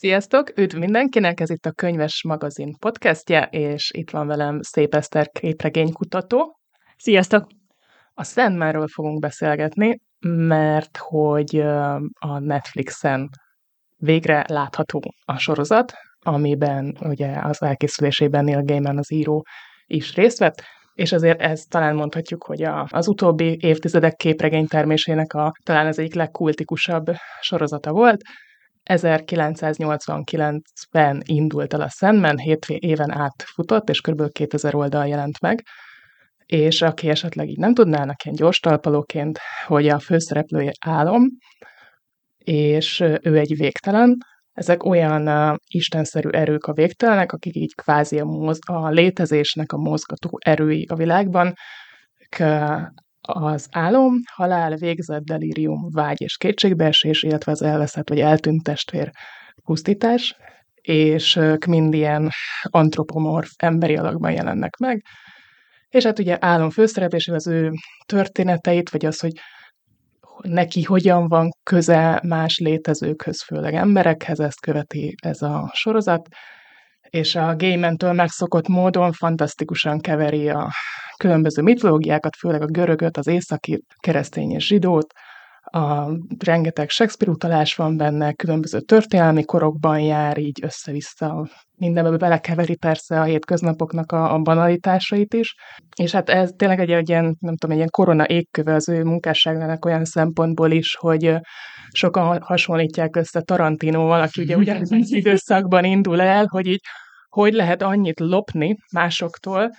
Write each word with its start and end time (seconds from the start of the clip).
Sziasztok! 0.00 0.58
Üdv 0.58 0.76
mindenkinek! 0.76 1.40
Ez 1.40 1.50
itt 1.50 1.66
a 1.66 1.72
Könyves 1.72 2.22
Magazin 2.24 2.74
podcastje, 2.78 3.48
és 3.50 3.90
itt 3.92 4.10
van 4.10 4.26
velem 4.26 4.60
Szép 4.62 4.94
Eszter 4.94 5.28
képregénykutató. 5.28 6.58
Sziasztok! 6.96 7.46
A 8.14 8.24
Sandmanről 8.24 8.86
fogunk 8.86 9.20
beszélgetni, 9.20 10.00
mert 10.26 10.96
hogy 10.96 11.56
a 12.18 12.38
Netflixen 12.38 13.28
végre 13.96 14.44
látható 14.48 15.02
a 15.24 15.38
sorozat, 15.38 15.92
amiben 16.18 16.96
ugye 17.00 17.38
az 17.42 17.62
elkészülésében 17.62 18.44
Neil 18.44 18.62
Gaiman 18.62 18.98
az 18.98 19.12
író 19.12 19.46
is 19.86 20.14
részt 20.14 20.38
vett, 20.38 20.62
és 20.94 21.12
azért 21.12 21.40
ez 21.40 21.62
talán 21.62 21.94
mondhatjuk, 21.94 22.44
hogy 22.44 22.62
a, 22.62 22.86
az 22.90 23.08
utóbbi 23.08 23.58
évtizedek 23.60 24.14
képregénytermésének 24.14 25.32
a 25.32 25.52
talán 25.64 25.86
az 25.86 25.98
egyik 25.98 26.14
legkultikusabb 26.14 27.06
sorozata 27.40 27.92
volt. 27.92 28.20
1989-ben 28.90 31.22
indult 31.24 31.74
el 31.74 31.80
a 31.80 31.88
Sandman, 31.88 32.38
7 32.38 32.66
éven 32.68 33.10
át 33.10 33.42
futott, 33.42 33.88
és 33.88 34.00
kb. 34.00 34.32
2000 34.32 34.74
oldal 34.74 35.06
jelent 35.06 35.40
meg, 35.40 35.62
és 36.46 36.82
aki 36.82 37.08
esetleg 37.08 37.48
így 37.48 37.58
nem 37.58 37.74
tudnának 37.74 38.24
ilyen 38.24 38.36
gyors 38.36 38.58
talpalóként, 38.58 39.38
hogy 39.66 39.88
a 39.88 39.98
főszereplője 39.98 40.72
álom, 40.86 41.22
és 42.38 43.00
ő 43.00 43.38
egy 43.38 43.56
végtelen, 43.56 44.16
ezek 44.52 44.84
olyan 44.84 45.28
uh, 45.28 45.56
istenszerű 45.66 46.28
erők 46.28 46.64
a 46.64 46.72
végtelenek, 46.72 47.32
akik 47.32 47.56
így 47.56 47.74
kvázi 47.74 48.18
a, 48.18 48.24
moz- 48.24 48.68
a 48.68 48.88
létezésnek 48.88 49.72
a 49.72 49.76
mozgató 49.76 50.38
erői 50.44 50.86
a 50.88 50.94
világban, 50.94 51.54
uh, 52.40 52.82
az 53.20 53.68
álom, 53.70 54.14
halál, 54.32 54.76
végzett, 54.76 55.22
delírium, 55.22 55.88
vágy 55.90 56.20
és 56.20 56.36
kétségbeesés, 56.36 57.22
illetve 57.22 57.52
az 57.52 57.62
elveszett 57.62 58.08
vagy 58.08 58.20
eltűnt 58.20 58.62
testvér 58.62 59.10
pusztítás, 59.64 60.36
és 60.74 61.36
ők 61.36 61.64
mind 61.64 61.94
ilyen 61.94 62.30
antropomorf 62.62 63.50
emberi 63.56 63.96
alakban 63.96 64.32
jelennek 64.32 64.76
meg. 64.76 65.02
És 65.88 66.04
hát 66.04 66.18
ugye 66.18 66.36
álom 66.40 66.70
főszereplésével 66.70 67.38
az 67.38 67.46
ő 67.46 67.70
történeteit, 68.06 68.90
vagy 68.90 69.06
az, 69.06 69.20
hogy 69.20 69.32
neki 70.42 70.82
hogyan 70.82 71.28
van 71.28 71.50
köze 71.62 72.20
más 72.26 72.58
létezőkhöz, 72.58 73.42
főleg 73.42 73.74
emberekhez, 73.74 74.40
ezt 74.40 74.60
követi 74.60 75.14
ez 75.22 75.42
a 75.42 75.70
sorozat, 75.72 76.28
és 77.10 77.34
a 77.34 77.56
Gaiman-től 77.56 78.12
megszokott 78.12 78.68
módon 78.68 79.12
fantasztikusan 79.12 80.00
keveri 80.00 80.48
a 80.48 80.70
különböző 81.16 81.62
mitológiákat, 81.62 82.36
főleg 82.36 82.62
a 82.62 82.66
görögöt, 82.66 83.16
az 83.16 83.26
északi 83.26 83.82
keresztény 83.98 84.50
és 84.50 84.66
zsidót, 84.66 85.12
a 85.70 86.10
rengeteg 86.38 86.88
Shakespeare 86.88 87.32
utalás 87.32 87.74
van 87.74 87.96
benne, 87.96 88.32
különböző 88.32 88.80
történelmi 88.80 89.44
korokban 89.44 90.00
jár, 90.00 90.38
így 90.38 90.58
össze-vissza 90.62 91.48
mindenbe 91.76 92.16
belekeveri 92.16 92.76
persze 92.76 93.20
a 93.20 93.24
hétköznapoknak 93.24 94.12
a, 94.12 94.34
a 94.34 94.38
banalitásait 94.38 95.34
is, 95.34 95.54
és 95.96 96.12
hát 96.12 96.28
ez 96.28 96.50
tényleg 96.56 96.80
egy, 96.80 96.90
egy 96.90 97.08
ilyen, 97.08 97.36
nem 97.40 97.56
tudom, 97.56 97.70
egy 97.70 97.76
ilyen 97.76 97.90
korona 97.90 98.26
égköve 98.26 98.74
az 98.74 98.88
ő 98.88 99.02
munkásságnak 99.02 99.84
olyan 99.84 100.04
szempontból 100.04 100.70
is, 100.70 100.96
hogy 100.96 101.34
sokan 101.92 102.40
hasonlítják 102.40 103.16
össze 103.16 103.40
Tarantinoval, 103.40 104.20
aki 104.20 104.42
ugye 104.42 104.56
ugyanaz 104.56 104.92
az 104.92 105.12
időszakban 105.12 105.84
indul 105.84 106.20
el, 106.20 106.46
hogy 106.46 106.66
így 106.66 106.80
hogy 107.28 107.52
lehet 107.52 107.82
annyit 107.82 108.20
lopni 108.20 108.76
másoktól, 108.92 109.70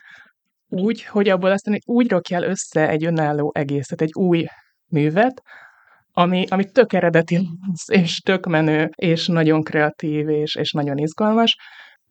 úgy, 0.67 1.03
hogy 1.03 1.29
abból 1.29 1.51
aztán 1.51 1.77
úgy 1.85 2.09
rakjál 2.09 2.43
össze 2.43 2.89
egy 2.89 3.05
önálló 3.05 3.51
egészet, 3.55 4.01
egy 4.01 4.13
új 4.13 4.45
művet, 4.91 5.41
ami, 6.13 6.45
ami 6.49 6.65
tök 6.71 6.93
eredeti 6.93 7.47
és 7.87 8.19
tök 8.19 8.45
menő, 8.45 8.89
és 8.95 9.27
nagyon 9.27 9.63
kreatív, 9.63 10.29
és, 10.29 10.55
és 10.55 10.71
nagyon 10.71 10.97
izgalmas. 10.97 11.57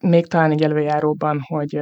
Még 0.01 0.27
talán 0.27 0.51
egy 0.51 0.63
előjáróban, 0.63 1.41
hogy 1.47 1.81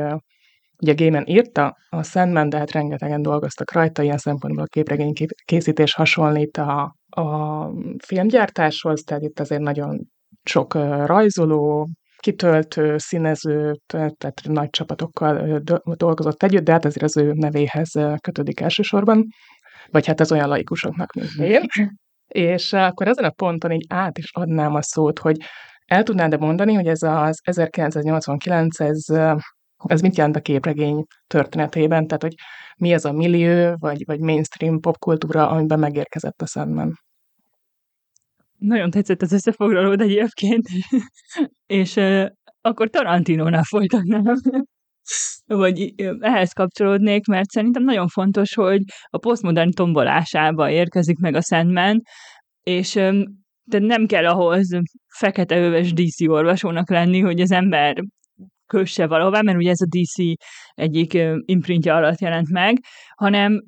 ugye 0.82 0.94
Gaiman 0.94 1.26
írta 1.26 1.76
a 1.88 2.02
Sandman, 2.02 2.48
de 2.48 2.58
hát 2.58 2.72
rengetegen 2.72 3.22
dolgoztak 3.22 3.72
rajta, 3.72 4.02
ilyen 4.02 4.18
szempontból 4.18 4.64
a 4.64 4.66
képregény 4.66 5.12
készítés 5.44 5.94
hasonlít 5.94 6.56
a, 6.56 6.94
a 7.08 7.70
filmgyártáshoz, 8.04 9.02
tehát 9.02 9.22
itt 9.22 9.40
azért 9.40 9.60
nagyon 9.60 10.00
sok 10.44 10.74
rajzoló, 11.06 11.88
kitöltő, 12.18 12.98
színező, 12.98 13.74
tehát 13.86 14.40
nagy 14.42 14.70
csapatokkal 14.70 15.62
dolgozott 15.96 16.42
együtt, 16.42 16.64
de 16.64 16.72
hát 16.72 16.84
azért 16.84 17.04
az 17.04 17.16
ő 17.16 17.32
nevéhez 17.32 17.90
kötődik 18.20 18.60
elsősorban, 18.60 19.26
vagy 19.90 20.06
hát 20.06 20.20
az 20.20 20.32
olyan 20.32 20.48
laikusoknak, 20.48 21.12
mint 21.12 21.34
én. 21.54 21.66
És 22.28 22.72
akkor 22.72 23.08
ezen 23.08 23.24
a 23.24 23.30
ponton 23.30 23.72
így 23.72 23.84
át 23.88 24.18
is 24.18 24.30
adnám 24.32 24.74
a 24.74 24.82
szót, 24.82 25.18
hogy 25.18 25.36
el 25.86 26.02
tudnád-e 26.02 26.36
mondani, 26.36 26.74
hogy 26.74 26.86
ez 26.86 27.02
az 27.02 27.40
1989, 27.42 28.80
ez, 28.80 29.04
ez 29.86 30.00
mit 30.00 30.16
jelent 30.16 30.36
a 30.36 30.40
képregény 30.40 31.04
történetében? 31.26 32.06
Tehát, 32.06 32.22
hogy 32.22 32.34
mi 32.76 32.92
ez 32.92 33.04
a 33.04 33.12
millió, 33.12 33.74
vagy, 33.78 34.02
vagy 34.06 34.20
mainstream 34.20 34.80
popkultúra, 34.80 35.48
amiben 35.48 35.78
megérkezett 35.78 36.42
a 36.42 36.46
Sandman? 36.46 36.92
Nagyon 38.58 38.90
tetszett 38.90 39.22
az 39.22 39.32
összefoglalód 39.32 40.00
egyébként, 40.00 40.68
és 41.66 41.96
uh, 41.96 42.26
akkor 42.60 42.90
Tarantinónál 42.90 43.62
folytatnám. 43.62 44.24
Vagy 45.46 45.94
ehhez 46.20 46.52
kapcsolódnék, 46.52 47.26
mert 47.26 47.50
szerintem 47.50 47.82
nagyon 47.82 48.08
fontos, 48.08 48.54
hogy 48.54 48.82
a 49.04 49.18
posztmodern 49.18 49.70
tombolásába 49.70 50.70
érkezik 50.70 51.18
meg 51.18 51.34
a 51.34 51.42
Sandman, 51.42 52.02
és 52.62 52.94
de 53.64 53.78
nem 53.78 54.06
kell 54.06 54.26
ahhoz 54.26 54.68
fekete 55.18 55.58
öves 55.58 55.92
DC 55.92 56.28
olvasónak 56.28 56.90
lenni, 56.90 57.20
hogy 57.20 57.40
az 57.40 57.50
ember 57.50 58.02
kösse 58.66 59.06
valahová, 59.06 59.40
mert 59.40 59.58
ugye 59.58 59.70
ez 59.70 59.80
a 59.80 59.86
DC 59.88 60.40
egyik 60.74 61.18
imprintja 61.44 61.94
alatt 61.94 62.20
jelent 62.20 62.50
meg, 62.50 62.78
hanem 63.14 63.62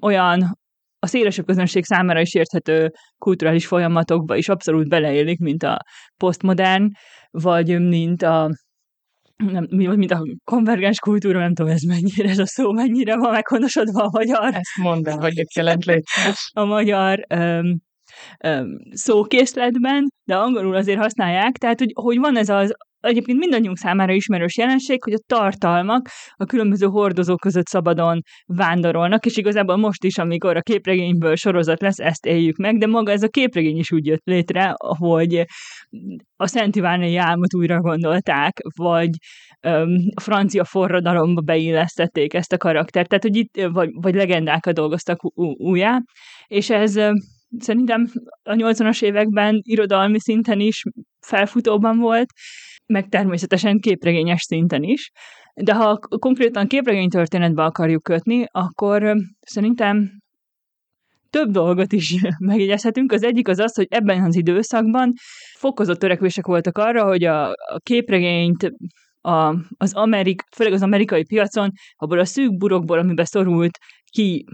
olyan 0.00 0.58
a 0.98 1.06
szélesebb 1.06 1.46
közönség 1.46 1.84
számára 1.84 2.20
is 2.20 2.34
érthető 2.34 2.90
kulturális 3.18 3.66
folyamatokba 3.66 4.36
is 4.36 4.48
abszolút 4.48 4.88
beleélik, 4.88 5.38
mint 5.38 5.62
a 5.62 5.78
posztmodern, 6.16 6.88
vagy 7.30 7.80
mint 7.80 8.22
a 8.22 8.50
nem, 9.44 9.66
mint 9.70 10.10
a 10.10 10.22
konvergens 10.44 10.98
kultúra, 10.98 11.38
nem 11.38 11.54
tudom, 11.54 11.72
ez 11.72 11.82
mennyire, 11.82 12.28
ez 12.28 12.38
a 12.38 12.46
szó 12.46 12.72
mennyire 12.72 13.16
van 13.16 13.30
meghonosodva 13.30 14.02
a 14.02 14.10
magyar. 14.12 14.54
Ezt 14.54 14.76
mondd 14.82 15.08
el, 15.08 15.18
hogy 15.18 15.32
mit 15.36 15.54
jelent 15.54 15.84
A 16.52 16.64
magyar 16.64 17.26
um, 17.34 17.80
um, 18.46 18.76
szókészletben, 18.90 20.08
de 20.24 20.36
angolul 20.36 20.74
azért 20.74 20.98
használják, 20.98 21.56
tehát 21.56 21.78
hogy, 21.78 21.92
hogy 21.94 22.18
van 22.18 22.36
ez 22.36 22.48
az 22.48 22.74
egyébként 23.00 23.38
mindannyiunk 23.38 23.76
számára 23.76 24.12
ismerős 24.12 24.56
jelenség, 24.56 25.02
hogy 25.02 25.12
a 25.12 25.22
tartalmak 25.26 26.08
a 26.34 26.44
különböző 26.44 26.86
hordozók 26.86 27.40
között 27.40 27.66
szabadon 27.66 28.20
vándorolnak, 28.46 29.26
és 29.26 29.36
igazából 29.36 29.76
most 29.76 30.04
is, 30.04 30.18
amikor 30.18 30.56
a 30.56 30.60
képregényből 30.60 31.36
sorozat 31.36 31.80
lesz, 31.80 31.98
ezt 31.98 32.26
éljük 32.26 32.56
meg, 32.56 32.78
de 32.78 32.86
maga 32.86 33.12
ez 33.12 33.22
a 33.22 33.28
képregény 33.28 33.78
is 33.78 33.92
úgy 33.92 34.06
jött 34.06 34.24
létre, 34.24 34.74
hogy 34.76 35.44
a 36.36 36.46
Szent 36.46 36.76
Ivánai 36.76 37.16
álmot 37.16 37.54
újra 37.54 37.80
gondolták, 37.80 38.60
vagy 38.76 39.10
öm, 39.60 39.96
a 40.14 40.20
francia 40.20 40.64
forradalomba 40.64 41.40
beillesztették 41.40 42.34
ezt 42.34 42.52
a 42.52 42.56
karaktert, 42.56 43.08
tehát 43.08 43.22
hogy 43.24 43.36
itt, 43.36 43.66
vagy, 43.72 43.90
vagy 43.92 44.14
legendákat 44.14 44.74
dolgoztak 44.74 45.20
újjá, 45.58 46.00
és 46.46 46.70
ez 46.70 47.00
szerintem 47.58 48.06
a 48.42 48.52
80-as 48.52 49.02
években 49.02 49.60
irodalmi 49.62 50.20
szinten 50.20 50.60
is 50.60 50.82
felfutóban 51.26 51.98
volt, 51.98 52.28
meg 52.92 53.08
természetesen 53.08 53.78
képregényes 53.78 54.42
szinten 54.42 54.82
is. 54.82 55.10
De 55.54 55.74
ha 55.74 55.98
konkrétan 56.18 56.66
képregény 56.66 57.08
történetbe 57.08 57.64
akarjuk 57.64 58.02
kötni, 58.02 58.44
akkor 58.50 59.16
szerintem 59.40 60.10
több 61.30 61.50
dolgot 61.50 61.92
is 61.92 62.14
megjegyezhetünk. 62.38 63.12
Az 63.12 63.22
egyik 63.22 63.48
az 63.48 63.58
az, 63.58 63.74
hogy 63.74 63.86
ebben 63.90 64.24
az 64.24 64.36
időszakban 64.36 65.12
fokozott 65.56 65.98
törekvések 65.98 66.46
voltak 66.46 66.78
arra, 66.78 67.04
hogy 67.04 67.24
a, 67.24 67.54
képregényt 67.82 68.70
a, 69.20 69.54
az 69.76 69.94
Amerik, 69.94 70.42
főleg 70.56 70.72
az 70.72 70.82
amerikai 70.82 71.24
piacon, 71.24 71.70
abból 71.96 72.18
a 72.18 72.24
szűk 72.24 72.56
burokból, 72.56 72.98
amiben 72.98 73.24
szorult 73.24 73.78
ki 74.10 74.44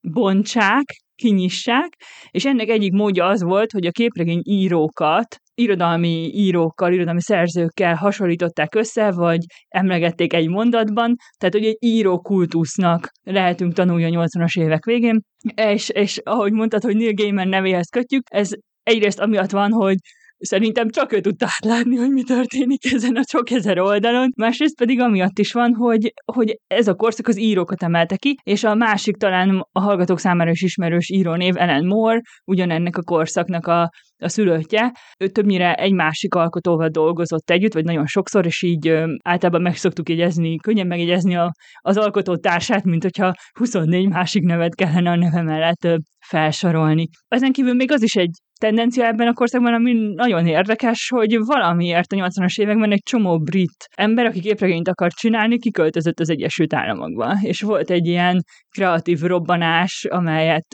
bontsák, 0.00 0.84
kinyissák, 1.14 1.88
és 2.30 2.44
ennek 2.44 2.68
egyik 2.68 2.92
módja 2.92 3.26
az 3.26 3.42
volt, 3.42 3.72
hogy 3.72 3.86
a 3.86 3.90
képregény 3.90 4.40
írókat 4.42 5.36
irodalmi 5.56 6.30
írókkal, 6.34 6.92
irodalmi 6.92 7.22
szerzőkkel 7.22 7.94
hasonlították 7.94 8.74
össze, 8.74 9.10
vagy 9.10 9.38
emlegették 9.68 10.32
egy 10.32 10.48
mondatban, 10.48 11.14
tehát 11.38 11.54
hogy 11.54 11.64
egy 11.64 11.76
író 11.78 12.20
kultusznak 12.20 13.10
lehetünk 13.22 13.72
tanulni 13.72 14.04
a 14.04 14.24
80-as 14.24 14.60
évek 14.60 14.84
végén, 14.84 15.20
és, 15.54 15.88
és 15.88 16.20
ahogy 16.24 16.52
mondtad, 16.52 16.82
hogy 16.82 16.96
Neil 16.96 17.14
Gaiman 17.14 17.48
nevéhez 17.48 17.88
kötjük, 17.88 18.22
ez 18.30 18.50
egyrészt 18.82 19.20
amiatt 19.20 19.50
van, 19.50 19.72
hogy 19.72 19.96
szerintem 20.38 20.90
csak 20.90 21.12
ő 21.12 21.20
tudta 21.20 21.46
átlátni, 21.48 21.96
hogy 21.96 22.10
mi 22.10 22.22
történik 22.22 22.92
ezen 22.92 23.16
a 23.16 23.22
sok 23.28 23.50
ezer 23.50 23.78
oldalon. 23.78 24.32
Másrészt 24.36 24.76
pedig 24.76 25.00
amiatt 25.00 25.38
is 25.38 25.52
van, 25.52 25.74
hogy, 25.74 26.12
hogy 26.32 26.60
ez 26.66 26.88
a 26.88 26.94
korszak 26.94 27.28
az 27.28 27.38
írókat 27.38 27.82
emelte 27.82 28.16
ki, 28.16 28.34
és 28.42 28.64
a 28.64 28.74
másik 28.74 29.16
talán 29.16 29.66
a 29.72 29.80
hallgatók 29.80 30.18
számára 30.18 30.50
is 30.50 30.62
ismerős 30.62 31.10
írónév 31.10 31.56
Ellen 31.56 31.86
Moore, 31.86 32.20
ugyanennek 32.44 32.96
a 32.96 33.02
korszaknak 33.02 33.66
a, 33.66 33.90
a 34.18 34.28
szülöttje. 34.28 34.92
Ő 35.18 35.28
többnyire 35.28 35.74
egy 35.74 35.92
másik 35.92 36.34
alkotóval 36.34 36.88
dolgozott 36.88 37.50
együtt, 37.50 37.74
vagy 37.74 37.84
nagyon 37.84 38.06
sokszor, 38.06 38.46
és 38.46 38.62
így 38.62 38.88
ö, 38.88 39.14
általában 39.22 39.62
meg 39.62 39.76
szoktuk 39.76 40.08
jegyezni, 40.08 40.56
könnyen 40.56 40.86
megjegyezni 40.86 41.36
a, 41.36 41.52
az 41.80 41.96
alkotó 41.96 42.36
társát, 42.36 42.84
mint 42.84 43.02
hogyha 43.02 43.34
24 43.58 44.08
másik 44.08 44.42
nevet 44.42 44.74
kellene 44.74 45.10
a 45.10 45.16
neve 45.16 45.42
mellett 45.42 45.84
ö, 45.84 45.96
felsorolni. 46.26 47.08
Ezen 47.28 47.52
kívül 47.52 47.74
még 47.74 47.92
az 47.92 48.02
is 48.02 48.14
egy 48.14 48.30
tendencia 48.60 49.06
ebben 49.06 49.26
a 49.26 49.32
korszakban, 49.32 49.74
ami 49.74 49.92
nagyon 50.14 50.46
érdekes, 50.46 51.08
hogy 51.08 51.38
valamiért 51.38 52.12
a 52.12 52.16
80-as 52.16 52.60
években 52.60 52.92
egy 52.92 53.02
csomó 53.02 53.38
brit 53.38 53.86
ember, 53.96 54.26
aki 54.26 54.40
képregényt 54.40 54.88
akar 54.88 55.12
csinálni, 55.12 55.58
kiköltözött 55.58 56.20
az 56.20 56.30
Egyesült 56.30 56.74
Államokba. 56.74 57.36
És 57.40 57.60
volt 57.60 57.90
egy 57.90 58.06
ilyen 58.06 58.42
kreatív 58.70 59.20
robbanás, 59.20 60.06
amelyet 60.08 60.66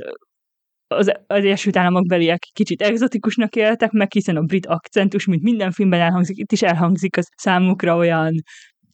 az, 0.87 1.13
az 1.27 1.37
Egyesült 1.37 1.77
Államok 1.77 2.07
beliek 2.07 2.39
kicsit 2.53 2.83
egzotikusnak 2.83 3.57
éltek 3.57 3.91
meg, 3.91 4.13
hiszen 4.13 4.37
a 4.37 4.43
brit 4.43 4.67
akcentus, 4.67 5.27
mint 5.27 5.43
minden 5.43 5.71
filmben 5.71 6.01
elhangzik, 6.01 6.37
itt 6.37 6.53
is 6.53 6.63
elhangzik, 6.63 7.17
az 7.17 7.29
számukra 7.37 7.97
olyan 7.97 8.33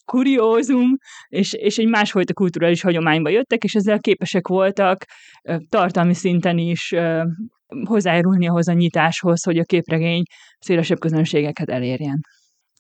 kuriózum, 0.05 0.97
és, 1.29 1.53
és 1.53 1.77
egy 1.77 1.89
másfajta 1.89 2.33
kulturális 2.33 2.83
hagyományba 2.83 3.29
jöttek, 3.29 3.65
és 3.65 3.75
ezzel 3.75 4.01
képesek 4.01 4.49
voltak 4.49 5.05
tartalmi 5.69 6.15
szinten 6.15 6.59
is 6.59 6.95
hozzájárulni 7.85 8.49
ahhoz 8.49 8.69
a 8.69 8.73
nyitáshoz, 8.73 9.45
hogy 9.45 9.59
a 9.59 9.65
képregény 9.65 10.23
szélesebb 10.59 10.99
közönségeket 10.99 11.69
elérjen. 11.69 12.21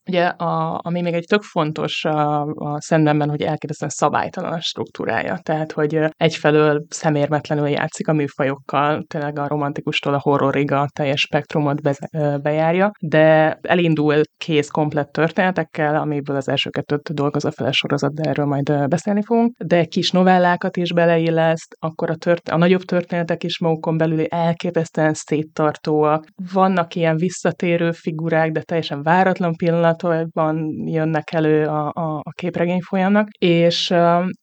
Ugye, 0.08 0.24
a, 0.24 0.80
ami 0.82 1.00
még 1.00 1.14
egy 1.14 1.26
tök 1.28 1.42
fontos 1.42 2.04
a, 2.04 2.40
a 2.40 2.80
szendemben, 2.80 3.28
hogy 3.28 3.42
elképesztően 3.42 3.90
szabálytalan 3.90 4.52
a 4.52 4.60
struktúrája. 4.60 5.38
Tehát, 5.42 5.72
hogy 5.72 5.98
egyfelől 6.16 6.84
szemérmetlenül 6.88 7.68
játszik 7.68 8.08
a 8.08 8.12
műfajokkal, 8.12 9.04
tényleg 9.06 9.38
a 9.38 9.48
romantikustól 9.48 10.14
a 10.14 10.20
horrorig 10.20 10.72
a 10.72 10.88
teljes 10.92 11.20
spektrumot 11.20 11.82
be, 11.82 11.96
bejárja, 12.42 12.90
de 13.00 13.58
elindul 13.62 14.20
kész 14.36 14.68
komplett 14.68 15.12
történetekkel, 15.12 15.96
amiből 15.96 16.36
az 16.36 16.48
első 16.48 16.70
kettőt 16.70 17.14
dolgozza 17.14 17.50
fel 17.50 17.66
a 17.66 17.72
sorozat, 17.72 18.14
de 18.14 18.28
erről 18.28 18.46
majd 18.46 18.88
beszélni 18.88 19.22
fogunk, 19.22 19.56
de 19.64 19.84
kis 19.84 20.10
novellákat 20.10 20.76
is 20.76 20.92
beleilleszt, 20.92 21.76
akkor 21.78 22.10
a, 22.10 22.16
tört, 22.16 22.48
a 22.48 22.56
nagyobb 22.56 22.82
történetek 22.82 23.44
is 23.44 23.58
magukon 23.58 23.96
belül 23.96 24.24
elképesztően 24.24 25.14
széttartóak. 25.14 26.24
Vannak 26.52 26.94
ilyen 26.94 27.16
visszatérő 27.16 27.92
figurák, 27.92 28.50
de 28.50 28.62
teljesen 28.62 29.02
váratlan 29.02 29.56
pillanat, 29.56 29.97
pillanatokban 29.98 30.86
jönnek 30.86 31.32
elő 31.32 31.66
a, 31.66 31.86
a, 31.94 32.18
a 32.22 32.30
képregény 32.30 32.80
folyamnak, 32.80 33.28
és 33.38 33.90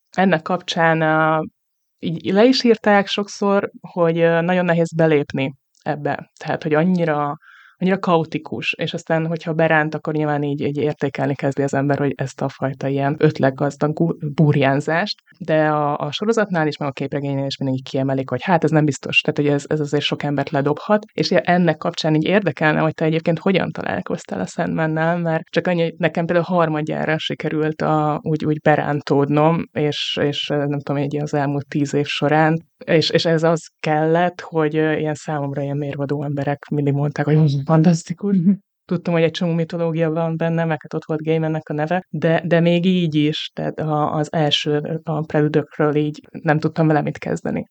ennek 0.09 0.41
kapcsán 0.41 1.01
így 1.99 2.33
le 2.33 2.43
is 2.43 2.63
írták 2.63 3.07
sokszor, 3.07 3.69
hogy 3.81 4.15
nagyon 4.41 4.65
nehéz 4.65 4.95
belépni 4.95 5.53
ebbe. 5.83 6.31
Tehát, 6.39 6.63
hogy 6.63 6.73
annyira 6.73 7.35
annyira 7.77 7.99
kaotikus, 7.99 8.73
és 8.73 8.93
aztán, 8.93 9.27
hogyha 9.27 9.53
beránt, 9.53 9.95
akkor 9.95 10.13
nyilván 10.13 10.43
így, 10.43 10.61
így 10.61 10.77
értékelni 10.77 11.35
kezdi 11.35 11.61
az 11.61 11.73
ember, 11.73 11.97
hogy 11.97 12.13
ezt 12.15 12.41
a 12.41 12.49
fajta 12.49 12.87
ilyen 12.87 13.15
ötletgazdag 13.19 14.15
burjánzást, 14.33 15.19
de 15.39 15.67
a, 15.67 15.97
a 15.97 16.11
sorozatnál 16.11 16.67
is, 16.67 16.77
meg 16.77 16.89
a 16.89 16.91
képregénynél 16.91 17.45
is 17.45 17.57
mindig 17.57 17.83
kiemelik, 17.83 18.29
hogy 18.29 18.43
hát 18.43 18.63
ez 18.63 18.71
nem 18.71 18.85
biztos, 18.85 19.21
tehát 19.21 19.39
hogy 19.39 19.59
ez, 19.59 19.63
ez 19.67 19.79
azért 19.79 20.03
sok 20.03 20.23
embert 20.23 20.49
ledobhat, 20.49 21.05
és 21.13 21.31
ennek 21.31 21.77
kapcsán 21.77 22.15
így 22.15 22.25
érdekelne, 22.25 22.79
hogy 22.79 22.93
te 22.93 23.05
egyébként 23.05 23.39
hogyan 23.39 23.71
találkoztál 23.71 24.39
a 24.39 24.45
Sandmannel, 24.45 25.17
mert 25.17 25.43
csak 25.43 25.67
annyi, 25.67 25.93
nekem 25.97 26.25
például 26.25 26.57
harmadjára 26.57 27.17
sikerült 27.17 27.81
a, 27.81 28.19
úgy, 28.21 28.45
úgy 28.45 28.59
berántódnom, 28.59 29.63
és, 29.71 30.19
és 30.21 30.47
nem 30.47 30.79
tudom, 30.79 31.01
egy 31.01 31.17
az 31.17 31.33
elmúlt 31.33 31.67
tíz 31.67 31.93
év 31.93 32.05
során, 32.05 32.57
és, 32.85 33.09
és 33.09 33.25
ez 33.25 33.43
az 33.43 33.67
kellett, 33.79 34.41
hogy 34.41 34.73
ilyen 34.73 35.13
számomra 35.13 35.61
ilyen 35.61 35.77
mérvadó 35.77 36.23
emberek 36.23 36.65
mindig 36.69 36.93
mondták, 36.93 37.25
hogy 37.25 37.51
fantasztikus. 37.65 38.37
Mhm. 38.37 38.51
Tudtam, 38.85 39.13
hogy 39.13 39.23
egy 39.23 39.31
csomó 39.31 39.53
mitológia 39.53 40.11
van 40.11 40.37
benne, 40.37 40.65
meg 40.65 40.77
hát 40.81 40.93
ott 40.93 41.05
volt 41.05 41.23
Gaimannek 41.23 41.69
a 41.69 41.73
neve, 41.73 42.05
de, 42.09 42.43
de 42.45 42.59
még 42.59 42.85
így 42.85 43.15
is, 43.15 43.49
tehát 43.53 43.79
az 44.11 44.33
első 44.33 44.99
a 45.03 45.21
preludökről 45.21 45.95
így 45.95 46.19
nem 46.31 46.59
tudtam 46.59 46.87
vele 46.87 47.01
mit 47.01 47.17
kezdeni. 47.17 47.65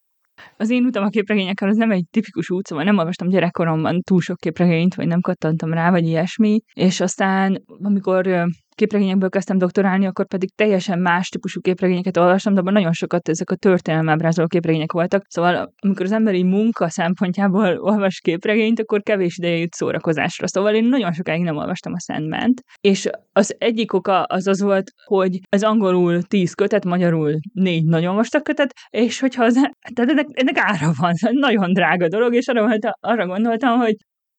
Az 0.56 0.70
én 0.70 0.84
utam 0.84 1.04
a 1.04 1.08
képregényekkel 1.08 1.68
az 1.68 1.76
nem 1.76 1.90
egy 1.90 2.04
tipikus 2.10 2.50
út, 2.50 2.66
szóval 2.66 2.84
nem 2.84 2.98
olvastam 2.98 3.28
gyerekkoromban 3.28 4.00
túl 4.00 4.20
sok 4.20 4.36
képregényt, 4.36 4.94
vagy 4.94 5.06
nem 5.06 5.20
kattantam 5.20 5.72
rá, 5.72 5.90
vagy 5.90 6.06
ilyesmi, 6.06 6.60
és 6.72 7.00
aztán 7.00 7.64
amikor 7.82 8.46
képregényekből 8.74 9.28
kezdtem 9.28 9.58
doktorálni, 9.58 10.06
akkor 10.06 10.26
pedig 10.26 10.54
teljesen 10.54 10.98
más 10.98 11.28
típusú 11.28 11.60
képregényeket 11.60 12.16
olvastam, 12.16 12.54
de 12.54 12.60
abban 12.60 12.72
nagyon 12.72 12.92
sokat 12.92 13.28
ezek 13.28 13.50
a 13.50 13.56
történelmábrázoló 13.56 14.46
képregények 14.46 14.92
voltak. 14.92 15.24
Szóval 15.28 15.72
amikor 15.78 16.04
az 16.04 16.12
emberi 16.12 16.42
munka 16.42 16.88
szempontjából 16.88 17.78
olvas 17.78 18.20
képregényt, 18.20 18.80
akkor 18.80 19.02
kevés 19.02 19.38
ideje 19.38 19.56
jut 19.56 19.74
szórakozásra. 19.74 20.46
Szóval 20.46 20.74
én 20.74 20.84
nagyon 20.84 21.12
sokáig 21.12 21.42
nem 21.42 21.56
olvastam 21.56 21.92
a 21.92 22.00
Sandment, 22.00 22.60
és 22.80 23.08
az 23.32 23.54
egyik 23.58 23.92
oka 23.92 24.22
az 24.22 24.46
az 24.46 24.60
volt, 24.60 24.90
hogy 25.04 25.38
az 25.48 25.62
angolul 25.62 26.22
tíz 26.22 26.54
kötet, 26.54 26.84
magyarul 26.84 27.34
négy 27.52 27.84
nagyon 27.84 28.14
vastag 28.14 28.42
kötet, 28.42 28.72
és 28.90 29.20
hogyha 29.20 29.44
az, 29.44 29.54
tehát 29.94 30.10
ennek, 30.10 30.26
ennek 30.30 30.58
ára 30.58 30.92
van, 30.98 31.12
nagyon 31.30 31.72
drága 31.72 32.08
dolog, 32.08 32.34
és 32.34 32.46
arra, 32.46 32.78
arra 33.00 33.26
gondoltam, 33.26 33.78
hogy 33.78 33.94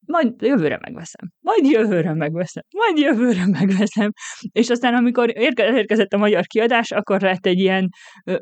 majd 0.06 0.32
jövőre 0.38 0.78
megveszem, 0.80 1.30
majd 1.40 1.66
jövőre 1.66 2.14
megveszem, 2.14 2.62
majd 2.70 2.98
jövőre 2.98 3.46
megveszem. 3.58 4.10
És 4.52 4.68
aztán, 4.68 4.94
amikor 4.94 5.30
érkezett 5.36 6.12
a 6.12 6.18
magyar 6.18 6.46
kiadás, 6.46 6.90
akkor 6.90 7.20
lett 7.20 7.46
egy 7.46 7.58
ilyen 7.58 7.88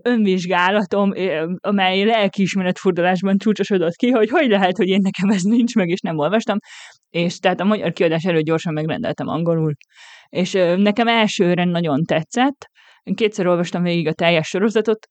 önvizsgálatom, 0.03 1.13
amely 1.61 2.05
lelkiismeret 2.05 2.79
fordulásban 2.79 3.39
csúcsosodott 3.39 3.95
ki, 3.95 4.11
hogy 4.11 4.31
hogy 4.31 4.49
lehet, 4.49 4.77
hogy 4.77 4.89
én 4.89 5.01
nekem 5.03 5.29
ez 5.29 5.43
nincs 5.43 5.75
meg, 5.75 5.89
és 5.89 6.01
nem 6.01 6.19
olvastam. 6.19 6.59
És 7.11 7.39
tehát 7.39 7.61
a 7.61 7.65
magyar 7.65 7.93
kiadás 7.93 8.25
előtt 8.25 8.45
gyorsan 8.45 8.73
megrendeltem 8.73 9.29
angolul. 9.29 9.73
És 10.29 10.53
nekem 10.77 11.09
elsőre 11.09 11.65
nagyon 11.65 12.05
tetszett, 12.05 12.67
én 13.05 13.15
kétszer 13.15 13.47
olvastam 13.47 13.83
végig 13.83 14.07
a 14.07 14.13
teljes 14.13 14.47
sorozatot, 14.47 15.07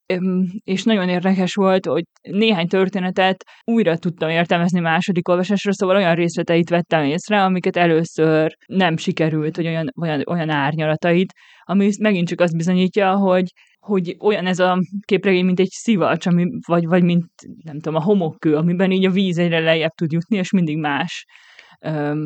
és 0.64 0.82
nagyon 0.82 1.08
érdekes 1.08 1.54
volt, 1.54 1.86
hogy 1.86 2.02
néhány 2.22 2.66
történetet 2.66 3.44
újra 3.64 3.98
tudtam 3.98 4.28
értelmezni 4.28 4.80
második 4.80 5.28
olvasásra, 5.28 5.72
szóval 5.72 5.96
olyan 5.96 6.14
részleteit 6.14 6.68
vettem 6.68 7.04
észre, 7.04 7.42
amiket 7.42 7.76
először 7.76 8.56
nem 8.66 8.96
sikerült, 8.96 9.56
hogy 9.56 9.66
olyan, 9.66 9.90
olyan, 10.00 10.22
olyan 10.26 10.50
árnyalatait, 10.50 11.32
ami 11.62 11.90
megint 11.98 12.28
csak 12.28 12.40
azt 12.40 12.56
bizonyítja, 12.56 13.16
hogy 13.16 13.44
hogy 13.78 14.16
olyan 14.20 14.46
ez 14.46 14.58
a 14.58 14.78
képregény, 15.04 15.44
mint 15.44 15.60
egy 15.60 15.70
szivacs, 15.70 16.26
ami, 16.26 16.46
vagy, 16.66 16.86
vagy 16.86 17.02
mint, 17.02 17.24
nem 17.62 17.80
tudom, 17.80 17.94
a 17.94 18.02
homokkő, 18.02 18.56
amiben 18.56 18.90
így 18.90 19.04
a 19.04 19.10
víz 19.10 19.38
egyre 19.38 19.58
lejjebb 19.58 19.90
tud 19.90 20.12
jutni, 20.12 20.36
és 20.36 20.50
mindig 20.50 20.78
más 20.78 21.24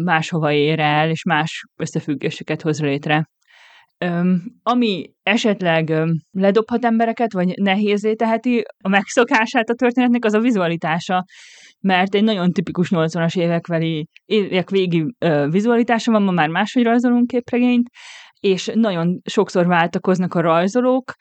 máshova 0.05 0.53
ér 0.53 0.79
el, 0.79 1.11
és 1.11 1.23
más 1.23 1.65
összefüggéseket 1.77 2.63
hoz 2.63 2.81
létre. 2.81 3.29
Öm, 4.05 4.43
ami 4.63 5.11
esetleg 5.23 5.91
öm, 5.91 6.11
ledobhat 6.31 6.85
embereket, 6.85 7.33
vagy 7.33 7.61
nehézé 7.61 8.15
teheti 8.15 8.63
a 8.85 8.89
megszokását 8.89 9.69
a 9.69 9.75
történetnek, 9.75 10.25
az 10.25 10.35
a 10.35 10.41
vizualitása, 10.41 11.25
mert 11.81 12.15
egy 12.15 12.25
nagyon 12.25 12.51
tipikus 12.53 12.89
80-as 12.91 13.39
évekveli, 13.39 14.09
évek 14.25 14.71
végi 14.71 15.15
ö, 15.19 15.47
vizualitása 15.51 16.13
van, 16.13 16.23
ma 16.23 16.31
már 16.31 16.49
máshogy 16.49 16.83
rajzolunk 16.83 17.27
képregényt, 17.27 17.89
és 18.41 18.71
nagyon 18.75 19.21
sokszor 19.25 19.67
váltakoznak 19.67 20.35
a 20.35 20.41
rajzolók, 20.41 21.13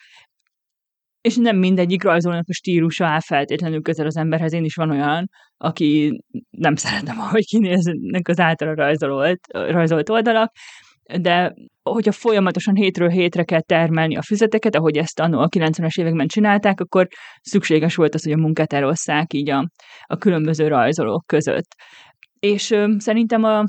és 1.21 1.35
nem 1.35 1.57
mindegyik 1.57 2.03
rajzolónak 2.03 2.45
a 2.47 2.53
stílusa 2.53 3.05
áll 3.05 3.19
feltétlenül 3.19 3.81
közel 3.81 4.05
az 4.05 4.17
emberhez. 4.17 4.53
Én 4.53 4.63
is 4.63 4.75
van 4.75 4.89
olyan, 4.89 5.29
aki 5.57 6.23
nem 6.49 6.75
szeretem, 6.75 7.19
ahogy 7.19 7.45
kinéznek 7.45 8.27
az 8.27 8.39
általa 8.39 8.75
rajzolt, 8.75 9.39
rajzolt 9.51 10.09
oldalak, 10.09 10.51
de 11.21 11.53
hogyha 11.83 12.11
folyamatosan 12.11 12.75
hétről 12.75 13.09
hétre 13.09 13.43
kell 13.43 13.61
termelni 13.61 14.17
a 14.17 14.21
füzeteket, 14.21 14.75
ahogy 14.75 14.97
ezt 14.97 15.19
annó 15.19 15.39
a 15.39 15.47
90-es 15.47 15.99
években 15.99 16.27
csinálták, 16.27 16.79
akkor 16.79 17.07
szükséges 17.41 17.95
volt 17.95 18.13
az, 18.13 18.23
hogy 18.23 18.33
a 18.33 18.37
munkát 18.37 18.73
elosszák 18.73 19.33
így 19.33 19.49
a, 19.49 19.69
a 20.03 20.17
különböző 20.17 20.67
rajzolók 20.67 21.25
között. 21.25 21.75
És 22.39 22.71
ö, 22.71 22.93
szerintem 22.97 23.43
a 23.43 23.63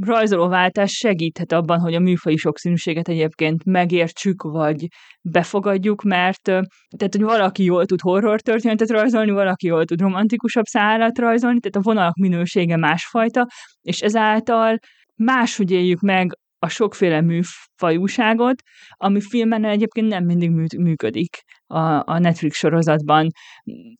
rajzolóváltás 0.00 0.92
segíthet 0.92 1.52
abban, 1.52 1.80
hogy 1.80 1.94
a 1.94 2.00
műfai 2.00 2.36
sokszínűséget 2.36 3.08
egyébként 3.08 3.64
megértsük, 3.64 4.42
vagy 4.42 4.86
befogadjuk, 5.20 6.02
mert 6.02 6.42
tehát, 6.42 7.14
hogy 7.14 7.22
valaki 7.22 7.64
jól 7.64 7.86
tud 7.86 8.00
horror 8.00 8.40
történetet 8.40 8.90
rajzolni, 8.90 9.30
valaki 9.30 9.66
jól 9.66 9.84
tud 9.84 10.00
romantikusabb 10.00 10.64
szállat 10.64 11.18
rajzolni, 11.18 11.60
tehát 11.60 11.76
a 11.86 11.90
vonalak 11.90 12.14
minősége 12.14 12.76
másfajta, 12.76 13.46
és 13.80 14.00
ezáltal 14.00 14.78
máshogy 15.16 15.70
éljük 15.70 16.00
meg 16.00 16.32
a 16.62 16.68
sokféle 16.68 17.20
műfajúságot, 17.20 18.62
ami 18.96 19.20
filmen 19.20 19.64
egyébként 19.64 20.08
nem 20.08 20.24
mindig 20.24 20.50
működik 20.78 21.36
a, 21.66 21.80
a 22.12 22.18
Netflix 22.18 22.56
sorozatban. 22.56 23.26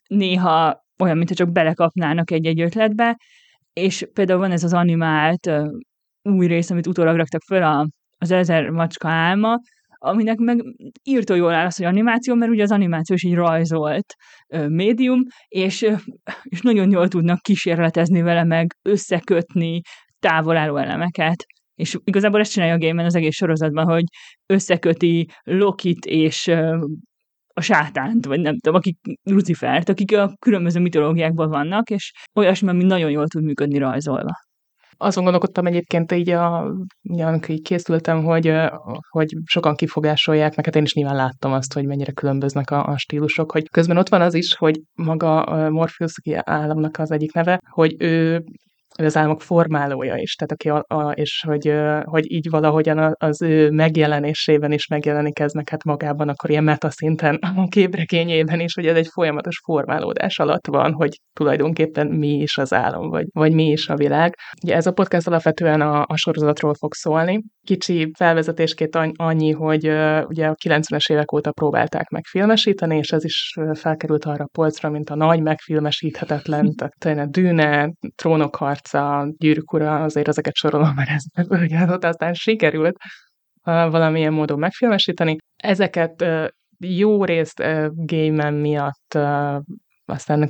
Néha 0.06 0.84
olyan, 0.98 1.16
mintha 1.16 1.34
csak 1.34 1.52
belekapnának 1.52 2.30
egy-egy 2.30 2.60
ötletbe, 2.60 3.16
és 3.72 4.06
például 4.12 4.38
van 4.38 4.50
ez 4.50 4.64
az 4.64 4.72
animált 4.72 5.50
új 6.22 6.46
rész, 6.46 6.70
amit 6.70 6.86
utólag 6.86 7.16
raktak 7.16 7.42
föl, 7.42 7.62
a, 7.62 7.88
az 8.18 8.30
ezer 8.30 8.68
macska 8.70 9.08
álma, 9.08 9.58
aminek 9.98 10.36
meg 10.36 10.62
írtó 11.02 11.34
jól 11.34 11.54
áll 11.54 11.66
az, 11.66 11.76
hogy 11.76 11.86
animáció, 11.86 12.34
mert 12.34 12.50
ugye 12.50 12.62
az 12.62 12.72
animáció 12.72 13.14
is 13.14 13.22
így 13.22 13.34
rajzolt 13.34 14.14
médium, 14.68 15.20
és, 15.48 15.86
és 16.42 16.60
nagyon 16.60 16.90
jól 16.90 17.08
tudnak 17.08 17.38
kísérletezni 17.40 18.22
vele, 18.22 18.44
meg 18.44 18.74
összekötni 18.82 19.80
távolálló 20.18 20.76
elemeket. 20.76 21.44
És 21.82 21.96
igazából 22.04 22.40
ezt 22.40 22.52
csinálja 22.52 22.74
a 22.74 22.78
game 22.78 23.04
az 23.04 23.14
egész 23.14 23.34
sorozatban, 23.34 23.84
hogy 23.84 24.04
összeköti 24.46 25.28
Lokit 25.42 26.04
és 26.04 26.48
a 27.54 27.60
sátánt, 27.60 28.26
vagy 28.26 28.40
nem 28.40 28.58
tudom, 28.58 28.74
akik 28.74 28.96
Lucifert, 29.22 29.88
akik 29.88 30.16
a 30.16 30.32
különböző 30.38 30.80
mitológiákban 30.80 31.48
vannak, 31.48 31.90
és 31.90 32.12
olyasmi, 32.34 32.68
ami 32.68 32.84
nagyon 32.84 33.10
jól 33.10 33.26
tud 33.26 33.42
működni 33.44 33.78
rajzolva. 33.78 34.30
Azon 34.96 35.22
gondolkodtam 35.22 35.66
egyébként 35.66 36.12
így, 36.12 36.30
a, 36.30 36.74
amikor 37.02 37.50
így 37.50 37.62
készültem, 37.62 38.24
hogy, 38.24 38.54
hogy 39.08 39.28
sokan 39.44 39.74
kifogásolják, 39.74 40.56
meg 40.56 40.64
hát 40.64 40.76
én 40.76 40.82
is 40.82 40.94
nyilván 40.94 41.16
láttam 41.16 41.52
azt, 41.52 41.72
hogy 41.72 41.86
mennyire 41.86 42.12
különböznek 42.12 42.70
a, 42.70 42.86
a 42.86 42.98
stílusok, 42.98 43.52
hogy 43.52 43.68
közben 43.68 43.96
ott 43.96 44.08
van 44.08 44.20
az 44.20 44.34
is, 44.34 44.54
hogy 44.54 44.80
maga 44.94 45.44
Morpheus, 45.70 46.12
aki 46.18 46.34
államnak 46.44 46.98
az 46.98 47.10
egyik 47.10 47.32
neve, 47.32 47.60
hogy 47.70 47.94
ő 47.98 48.44
az 48.94 49.16
álmok 49.16 49.42
formálója 49.42 50.16
is, 50.16 50.34
tehát 50.34 50.52
aki 50.52 50.68
a, 50.68 50.84
a, 50.96 51.10
és 51.10 51.44
hogy, 51.46 51.72
hogy 52.02 52.32
így 52.32 52.50
valahogyan 52.50 53.14
az 53.18 53.42
ő 53.42 53.70
megjelenésében 53.70 54.72
is 54.72 54.86
megjelenik 54.86 55.38
ez 55.38 55.52
meg 55.52 55.68
hát 55.68 55.84
magában, 55.84 56.28
akkor 56.28 56.50
ilyen 56.50 56.64
metaszinten 56.64 57.34
a 57.34 57.68
képregényében 57.68 58.60
is, 58.60 58.74
hogy 58.74 58.86
ez 58.86 58.96
egy 58.96 59.08
folyamatos 59.12 59.60
formálódás 59.64 60.38
alatt 60.38 60.66
van, 60.66 60.92
hogy 60.92 61.20
tulajdonképpen 61.32 62.06
mi 62.06 62.28
is 62.28 62.58
az 62.58 62.72
álom, 62.72 63.08
vagy, 63.08 63.26
vagy 63.32 63.52
mi 63.52 63.70
is 63.70 63.88
a 63.88 63.96
világ. 63.96 64.34
Ugye 64.62 64.74
ez 64.74 64.86
a 64.86 64.92
podcast 64.92 65.26
alapvetően 65.26 65.80
a, 65.80 66.04
a 66.06 66.16
sorozatról 66.16 66.74
fog 66.74 66.94
szólni. 66.94 67.42
Kicsi 67.66 68.10
felvezetésként 68.18 68.96
annyi, 69.16 69.50
hogy 69.50 69.88
ugye 70.26 70.46
a 70.46 70.54
90-es 70.64 71.10
évek 71.10 71.32
óta 71.32 71.52
próbálták 71.52 72.08
megfilmesíteni, 72.08 72.96
és 72.96 73.10
ez 73.12 73.24
is 73.24 73.56
felkerült 73.74 74.24
arra 74.24 74.44
a 74.44 74.48
polcra, 74.52 74.90
mint 74.90 75.10
a 75.10 75.14
nagy 75.14 75.42
megfilmesíthetetlen, 75.42 76.74
tehát 76.74 77.18
a 77.18 77.30
dűne, 77.30 77.92
trónok 78.14 78.56
harca, 78.88 79.32
gyűrűk 79.38 79.72
ura, 79.72 80.02
azért 80.02 80.28
ezeket 80.28 80.54
sorolom, 80.54 80.94
mert 80.94 81.10
ez 81.10 81.90
ott 81.90 82.04
aztán 82.04 82.34
sikerült 82.34 82.96
valamilyen 83.64 84.32
módon 84.32 84.58
megfilmesíteni. 84.58 85.36
Ezeket 85.56 86.24
jó 86.78 87.24
részt 87.24 87.62
game 87.94 88.50
miatt 88.50 89.18
aztán 90.04 90.48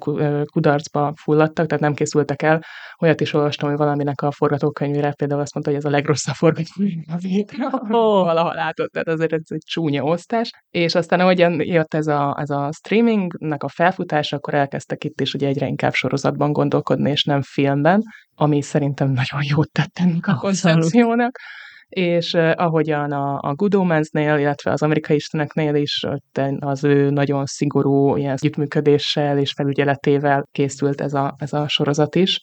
kudarcba 0.52 1.12
fulladtak, 1.16 1.66
tehát 1.66 1.82
nem 1.82 1.94
készültek 1.94 2.42
el. 2.42 2.64
Olyat 3.00 3.20
is 3.20 3.32
olvastam, 3.32 3.68
hogy 3.68 3.78
valaminek 3.78 4.22
a 4.22 4.30
forgatókönyvére 4.30 5.12
például 5.12 5.40
azt 5.40 5.54
mondta, 5.54 5.72
hogy 5.72 5.80
ez 5.80 5.86
a 5.86 5.90
legrosszabb 5.90 6.34
forgatókönyv 6.34 7.04
a 7.08 7.16
végre, 7.16 7.66
oh. 7.66 7.88
valaha 7.88 8.54
látott, 8.54 8.92
tehát 8.92 9.08
azért 9.08 9.32
ez 9.32 9.40
egy 9.44 9.62
csúnya 9.64 10.02
osztás. 10.02 10.50
És 10.70 10.94
aztán 10.94 11.20
ahogyan 11.20 11.60
jött 11.60 11.94
ez 11.94 12.06
a, 12.06 12.36
ez 12.40 12.50
a 12.50 12.70
streamingnek 12.72 13.62
a 13.62 13.68
felfutása, 13.68 14.36
akkor 14.36 14.54
elkezdtek 14.54 15.04
itt 15.04 15.20
is 15.20 15.34
ugye 15.34 15.46
egyre 15.46 15.66
inkább 15.66 15.92
sorozatban 15.92 16.52
gondolkodni, 16.52 17.10
és 17.10 17.24
nem 17.24 17.42
filmben, 17.42 18.02
ami 18.34 18.62
szerintem 18.62 19.10
nagyon 19.10 19.40
jót 19.48 19.70
tett 19.72 19.98
ennek 20.00 20.26
a 20.26 20.34
koncepciónak 20.34 21.38
és 21.92 22.34
ahogyan 22.34 23.12
a, 23.12 23.38
a 23.40 23.54
Good 23.54 23.74
Omens-nél, 23.74 24.38
illetve 24.38 24.70
az 24.70 24.82
amerikai 24.82 25.16
isteneknél 25.16 25.74
is 25.74 26.06
az 26.58 26.84
ő 26.84 27.10
nagyon 27.10 27.46
szigorú 27.46 28.16
ilyen 28.16 28.32
együttműködéssel 28.32 29.38
és 29.38 29.52
felügyeletével 29.52 30.44
készült 30.52 31.00
ez 31.00 31.14
a, 31.14 31.34
ez 31.38 31.52
a 31.52 31.68
sorozat 31.68 32.14
is. 32.14 32.40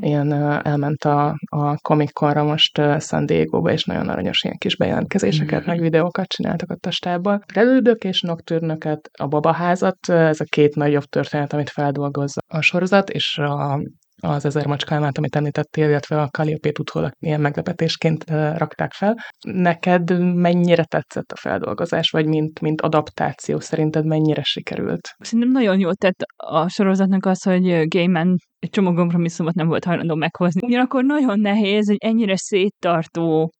Ilyen 0.00 0.32
elment 0.62 1.04
a, 1.04 1.34
a 1.50 1.76
Comic-Conra 1.76 2.44
most 2.44 2.78
uh, 2.78 3.00
San 3.00 3.26
Diego-ba, 3.26 3.72
és 3.72 3.84
nagyon 3.84 4.08
aranyos 4.08 4.42
ilyen 4.42 4.56
kis 4.58 4.76
bejelentkezéseket, 4.76 5.62
mm. 5.62 5.66
meg 5.66 5.80
videókat 5.80 6.28
csináltak 6.28 6.70
ott 6.70 6.86
a 6.86 6.90
stábban. 6.90 7.44
Relődök 7.54 8.04
és 8.04 8.20
Nocturnöket, 8.20 9.10
a 9.18 9.26
Babaházat, 9.26 10.08
ez 10.08 10.40
a 10.40 10.44
két 10.44 10.74
nagyobb 10.74 11.04
történet, 11.04 11.52
amit 11.52 11.70
feldolgozza 11.70 12.40
a 12.46 12.60
sorozat, 12.60 13.10
és 13.10 13.38
a 13.38 13.80
az 14.24 14.44
ezer 14.44 14.66
macskálmát, 14.66 15.18
amit 15.18 15.36
említettél, 15.36 15.88
illetve 15.88 16.20
a 16.20 16.28
Kaliopét 16.30 16.78
utólag 16.78 17.12
ilyen 17.18 17.40
meglepetésként 17.40 18.30
rakták 18.30 18.92
fel. 18.92 19.16
Neked 19.46 20.34
mennyire 20.34 20.84
tetszett 20.84 21.30
a 21.32 21.36
feldolgozás, 21.36 22.10
vagy 22.10 22.26
mint, 22.26 22.60
mint 22.60 22.80
adaptáció 22.80 23.60
szerinted 23.60 24.06
mennyire 24.06 24.42
sikerült? 24.42 25.08
Szerintem 25.18 25.50
nagyon 25.50 25.78
jól 25.78 25.94
tett 25.94 26.20
a 26.36 26.68
sorozatnak 26.68 27.26
az, 27.26 27.42
hogy 27.42 27.88
Gaiman 27.88 28.36
egy 28.58 28.70
csomó 28.70 28.94
kompromisszumot 28.94 29.54
nem 29.54 29.66
volt 29.66 29.84
hajlandó 29.84 30.14
meghozni. 30.14 30.66
Ugyanakkor 30.66 31.04
nagyon 31.04 31.40
nehéz 31.40 31.88
egy 31.88 31.98
ennyire 32.00 32.36
széttartó 32.36 33.52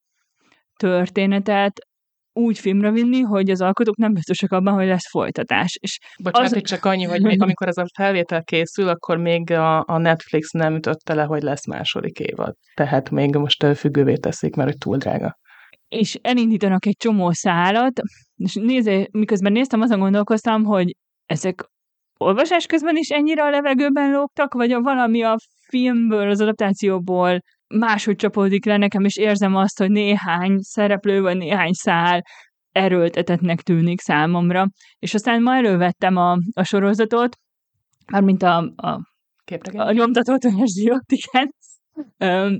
történetet 0.79 1.79
úgy 2.33 2.59
filmre 2.59 2.91
vinni, 2.91 3.19
hogy 3.19 3.49
az 3.49 3.61
alkotók 3.61 3.97
nem 3.97 4.13
biztosak 4.13 4.51
abban, 4.51 4.73
hogy 4.73 4.87
lesz 4.87 5.09
folytatás. 5.09 5.77
És 5.81 5.99
Bocsánat, 6.23 6.51
az... 6.51 6.61
csak 6.61 6.85
annyi, 6.85 7.03
hogy 7.03 7.21
még, 7.21 7.41
amikor 7.41 7.67
ez 7.67 7.77
a 7.77 7.85
felvétel 7.95 8.43
készül, 8.43 8.87
akkor 8.87 9.17
még 9.17 9.51
a, 9.51 9.83
a 9.87 9.97
Netflix 9.97 10.51
nem 10.51 10.75
ütötte 10.75 11.13
le, 11.13 11.23
hogy 11.23 11.41
lesz 11.41 11.67
második 11.67 12.19
évad. 12.19 12.53
Tehát 12.73 13.09
még 13.09 13.35
most 13.35 13.65
függővé 13.75 14.15
teszik, 14.15 14.55
mert 14.55 14.69
hogy 14.69 14.77
túl 14.77 14.97
drága. 14.97 15.37
És 15.87 16.19
elindítanak 16.21 16.85
egy 16.85 16.97
csomó 16.97 17.31
szálat, 17.31 18.01
és 18.35 18.53
nézé, 18.53 19.07
miközben 19.11 19.51
néztem, 19.51 19.81
azon 19.81 19.99
gondolkoztam, 19.99 20.63
hogy 20.63 20.95
ezek 21.25 21.65
olvasás 22.17 22.65
közben 22.65 22.95
is 22.95 23.09
ennyire 23.09 23.43
a 23.43 23.49
levegőben 23.49 24.11
lógtak, 24.11 24.53
vagy 24.53 24.71
a 24.71 24.81
valami 24.81 25.23
a 25.23 25.35
filmből, 25.67 26.29
az 26.29 26.41
adaptációból 26.41 27.39
máshogy 27.79 28.15
csapódik 28.15 28.65
le 28.65 28.77
nekem, 28.77 29.03
és 29.03 29.17
érzem 29.17 29.55
azt, 29.55 29.77
hogy 29.77 29.91
néhány 29.91 30.57
szereplő, 30.59 31.21
vagy 31.21 31.37
néhány 31.37 31.71
szál 31.71 32.21
erőltetetnek 32.71 33.61
tűnik 33.61 33.99
számomra. 33.99 34.67
És 34.99 35.13
aztán 35.13 35.41
ma 35.41 35.55
elővettem 35.55 36.15
a, 36.17 36.37
a 36.53 36.63
sorozatot, 36.63 37.37
mármint 38.11 38.43
a, 38.43 38.73
a, 38.75 38.99
a 39.73 39.91
nyomtatott 39.91 40.43
önyesdiót, 40.43 41.03
igen. 41.07 41.53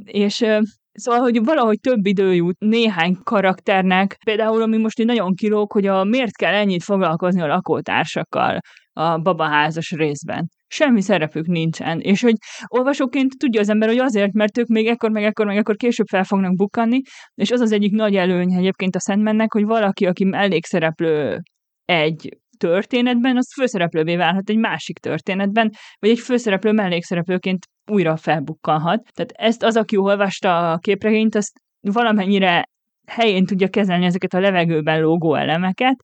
és 0.04 0.46
Szóval, 0.94 1.22
hogy 1.22 1.44
valahogy 1.44 1.80
több 1.80 2.06
idő 2.06 2.34
jut 2.34 2.60
néhány 2.60 3.18
karakternek, 3.24 4.18
például 4.26 4.62
ami 4.62 4.78
most 4.78 5.00
így 5.00 5.06
nagyon 5.06 5.36
kilóg, 5.36 5.72
hogy 5.72 5.88
a 5.88 6.04
miért 6.04 6.36
kell 6.36 6.54
ennyit 6.54 6.84
foglalkozni 6.84 7.42
a 7.42 7.48
lakótársakkal 7.48 8.60
a 8.94 9.18
babaházas 9.18 9.92
részben 9.92 10.48
semmi 10.74 11.02
szerepük 11.02 11.46
nincsen. 11.46 12.00
És 12.00 12.22
hogy 12.22 12.36
olvasóként 12.68 13.38
tudja 13.38 13.60
az 13.60 13.70
ember, 13.70 13.90
hogy 13.90 13.98
azért, 13.98 14.34
mert 14.34 14.58
ők 14.58 14.68
még 14.68 14.88
ekkor, 14.88 15.10
meg 15.12 15.24
ekkor, 15.24 15.46
meg 15.46 15.58
ekkor 15.58 15.76
később 15.76 16.08
fel 16.08 16.24
fognak 16.24 16.56
bukkanni, 16.56 17.02
és 17.36 17.52
az 17.52 17.60
az 17.60 17.72
egyik 17.72 17.92
nagy 17.92 18.16
előny 18.16 18.54
egyébként 18.54 18.96
a 18.96 19.00
Szentmennek, 19.00 19.54
hogy 19.54 19.66
valaki, 19.66 20.06
aki 20.06 20.24
mellékszereplő 20.24 21.40
egy 21.86 22.38
történetben, 22.68 23.38
az 23.38 23.54
főszereplővé 23.54 24.16
válhat 24.16 24.50
egy 24.50 24.58
másik 24.58 24.98
történetben, 24.98 25.72
vagy 26.00 26.10
egy 26.10 26.20
főszereplő 26.20 26.72
mellékszereplőként 26.72 27.66
újra 27.92 28.16
felbukkanhat. 28.16 29.02
Tehát 29.14 29.32
ezt 29.32 29.64
az, 29.64 29.78
aki 29.78 29.98
olvasta 29.98 30.72
a 30.72 30.78
képregényt, 30.78 31.36
azt 31.36 31.52
valamennyire 31.82 32.64
helyén 33.08 33.46
tudja 33.46 33.68
kezelni 33.68 34.06
ezeket 34.06 34.34
a 34.34 34.40
levegőben 34.40 35.02
lógó 35.02 35.36
elemeket, 35.36 35.96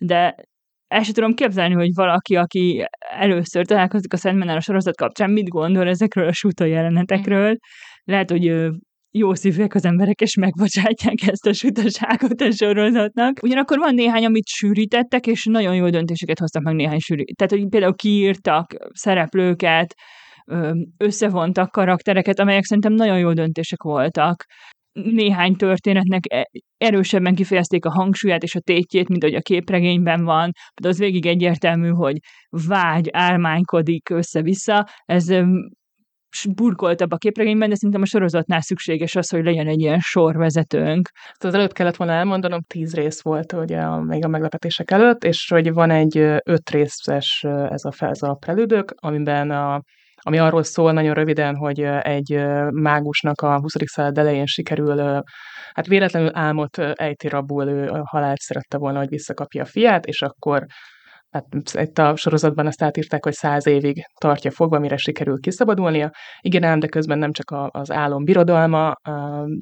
de 0.00 0.34
el 0.88 1.02
sem 1.02 1.14
tudom 1.14 1.34
képzelni, 1.34 1.74
hogy 1.74 1.90
valaki, 1.94 2.36
aki 2.36 2.86
először 3.18 3.66
találkozik 3.66 4.12
a 4.12 4.16
Szent 4.16 4.42
a 4.42 4.60
sorozat 4.60 4.96
kapcsán, 4.96 5.30
mit 5.30 5.48
gondol 5.48 5.88
ezekről 5.88 6.28
a 6.28 6.32
suta 6.32 6.64
jelenetekről. 6.64 7.56
Lehet, 8.04 8.30
hogy 8.30 8.70
jó 9.18 9.34
szívűek 9.34 9.74
az 9.74 9.84
emberek, 9.84 10.20
és 10.20 10.36
megbocsátják 10.36 11.26
ezt 11.26 11.46
a 11.46 11.52
sutaságot 11.52 12.40
a 12.40 12.50
sorozatnak. 12.50 13.38
Ugyanakkor 13.42 13.78
van 13.78 13.94
néhány, 13.94 14.24
amit 14.24 14.46
sűrítettek, 14.46 15.26
és 15.26 15.44
nagyon 15.44 15.74
jó 15.74 15.90
döntéseket 15.90 16.38
hoztak 16.38 16.62
meg 16.62 16.74
néhány 16.74 16.98
sűrű. 16.98 17.22
Tehát, 17.36 17.52
hogy 17.52 17.68
például 17.68 17.94
kiírtak 17.94 18.74
szereplőket, 18.92 19.94
összevontak 20.96 21.70
karaktereket, 21.70 22.38
amelyek 22.38 22.64
szerintem 22.64 22.92
nagyon 22.92 23.18
jó 23.18 23.32
döntések 23.32 23.82
voltak 23.82 24.44
néhány 24.92 25.56
történetnek 25.56 26.22
e, 26.32 26.50
erősebben 26.76 27.34
kifejezték 27.34 27.84
a 27.84 27.90
hangsúlyát 27.90 28.42
és 28.42 28.54
a 28.54 28.60
tétjét, 28.60 29.08
mint 29.08 29.22
ahogy 29.22 29.36
a 29.36 29.40
képregényben 29.40 30.24
van, 30.24 30.50
de 30.82 30.88
az 30.88 30.98
végig 30.98 31.26
egyértelmű, 31.26 31.88
hogy 31.88 32.16
vágy, 32.66 33.08
álmánykodik 33.12 34.10
össze-vissza, 34.10 34.88
ez 35.04 35.28
burkoltabb 36.54 37.12
a 37.12 37.16
képregényben, 37.16 37.68
de 37.68 37.74
szerintem 37.74 38.02
a 38.02 38.06
sorozatnál 38.06 38.60
szükséges 38.60 39.16
az, 39.16 39.30
hogy 39.30 39.44
legyen 39.44 39.66
egy 39.66 39.80
ilyen 39.80 39.98
sorvezetőnk. 40.00 41.10
Az 41.38 41.54
előtt 41.54 41.72
kellett 41.72 41.96
volna 41.96 42.12
elmondanom, 42.12 42.60
tíz 42.66 42.94
rész 42.94 43.22
volt 43.22 43.52
ugye 43.52 43.80
a, 43.80 44.00
még 44.00 44.24
a 44.24 44.28
meglepetések 44.28 44.90
előtt, 44.90 45.24
és 45.24 45.48
hogy 45.48 45.72
van 45.72 45.90
egy 45.90 46.16
öt 46.44 46.70
részes 46.70 47.44
ez 47.70 47.84
a, 47.84 48.04
ez 48.04 48.22
a 48.22 48.34
prelődök, 48.34 48.94
amiben 48.96 49.50
a 49.50 49.82
ami 50.26 50.38
arról 50.38 50.62
szól 50.62 50.92
nagyon 50.92 51.14
röviden, 51.14 51.56
hogy 51.56 51.80
egy 52.02 52.44
mágusnak 52.70 53.40
a 53.40 53.60
20. 53.60 53.72
század 53.84 54.18
elején 54.18 54.46
sikerül, 54.46 55.22
hát 55.72 55.86
véletlenül 55.86 56.30
álmot 56.32 56.78
ejti 56.78 57.28
rabul, 57.28 57.68
ő 57.68 57.90
halált 58.04 58.38
szerette 58.38 58.78
volna, 58.78 58.98
hogy 58.98 59.08
visszakapja 59.08 59.62
a 59.62 59.66
fiát, 59.66 60.06
és 60.06 60.22
akkor 60.22 60.66
hát 61.34 61.46
itt 61.72 61.98
a 61.98 62.16
sorozatban 62.16 62.66
azt 62.66 62.82
átírták, 62.82 63.24
hogy 63.24 63.32
száz 63.32 63.66
évig 63.66 64.06
tartja 64.20 64.50
fogva, 64.50 64.78
mire 64.78 64.96
sikerül 64.96 65.40
kiszabadulnia. 65.40 66.10
Igen 66.40 66.62
ám, 66.62 66.78
de 66.78 66.86
közben 66.86 67.18
nem 67.18 67.32
csak 67.32 67.68
az 67.68 67.90
álom 67.90 68.24
birodalma 68.24 68.92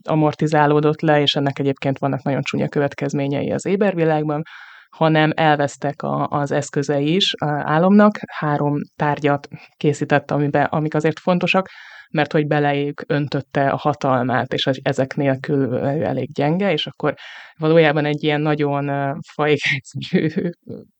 amortizálódott 0.09 1.00
le, 1.00 1.21
és 1.21 1.35
ennek 1.35 1.59
egyébként 1.59 1.99
vannak 1.99 2.23
nagyon 2.23 2.43
csúnya 2.43 2.69
következményei 2.69 3.50
az 3.50 3.67
ébervilágban, 3.67 4.43
hanem 4.97 5.31
elvesztek 5.35 6.02
a, 6.02 6.26
az 6.29 6.50
eszközei 6.50 7.14
is 7.14 7.35
a 7.35 7.47
álomnak. 7.47 8.19
Három 8.26 8.75
tárgyat 8.97 9.49
készített, 9.76 10.31
amiben, 10.31 10.64
amik 10.64 10.95
azért 10.95 11.19
fontosak, 11.19 11.69
mert 12.12 12.33
hogy 12.33 12.47
belejük 12.47 13.04
öntötte 13.07 13.69
a 13.69 13.76
hatalmát, 13.76 14.52
és 14.52 14.66
ezek 14.83 15.16
nélkül 15.16 15.78
elég 15.78 16.33
gyenge, 16.33 16.73
és 16.73 16.87
akkor 16.87 17.14
valójában 17.59 18.04
egy 18.04 18.23
ilyen 18.23 18.40
nagyon 18.40 19.19
fajegyszerű 19.35 20.50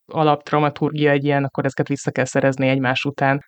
alaptramaturgia 0.05 1.11
egy 1.11 1.23
ilyen, 1.23 1.43
akkor 1.43 1.65
ezeket 1.65 1.87
vissza 1.87 2.11
kell 2.11 2.25
szerezni 2.25 2.67
egymás 2.67 3.03
után 3.03 3.39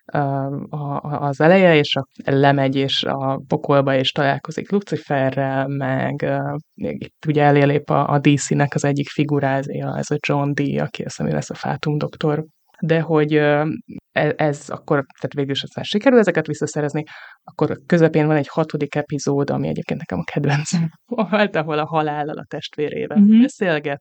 az 1.00 1.40
eleje, 1.40 1.76
és 1.76 1.96
a, 1.96 2.06
lemegy 2.24 2.76
és 2.76 3.04
a 3.04 3.42
pokolba, 3.48 3.94
és 3.94 4.12
találkozik 4.12 4.70
Luciferrel, 4.70 5.66
meg 5.68 6.26
itt 6.74 7.26
ugye 7.26 7.42
elélép 7.42 7.90
a, 7.90 8.08
a 8.08 8.18
DC-nek 8.18 8.74
az 8.74 8.84
egyik 8.84 9.08
figurázia, 9.08 9.96
ez 9.96 10.10
a 10.10 10.16
John 10.26 10.50
Dee, 10.52 10.82
aki 10.82 11.02
azt 11.02 11.16
hiszem, 11.16 11.32
lesz 11.32 11.50
a 11.50 11.54
Fátum 11.54 11.98
doktor 11.98 12.44
de 12.80 13.00
hogy 13.00 13.32
e, 13.32 13.66
ez 14.36 14.64
akkor, 14.68 14.96
tehát 14.96 15.34
végül 15.34 15.50
is 15.50 15.62
aztán 15.62 15.84
sikerül 15.84 16.18
ezeket 16.18 16.46
visszaszerezni, 16.46 17.02
akkor 17.44 17.70
a 17.70 17.76
közepén 17.86 18.26
van 18.26 18.36
egy 18.36 18.48
hatodik 18.48 18.94
epizód, 18.94 19.50
ami 19.50 19.68
egyébként 19.68 19.98
nekem 19.98 20.18
a 20.18 20.30
kedvencem 20.32 20.88
volt, 21.30 21.56
ahol 21.56 21.78
a 21.78 21.86
halállal 21.86 22.38
a 22.38 22.46
testvérével 22.48 23.18
uh-huh. 23.18 23.40
beszélget, 23.40 24.00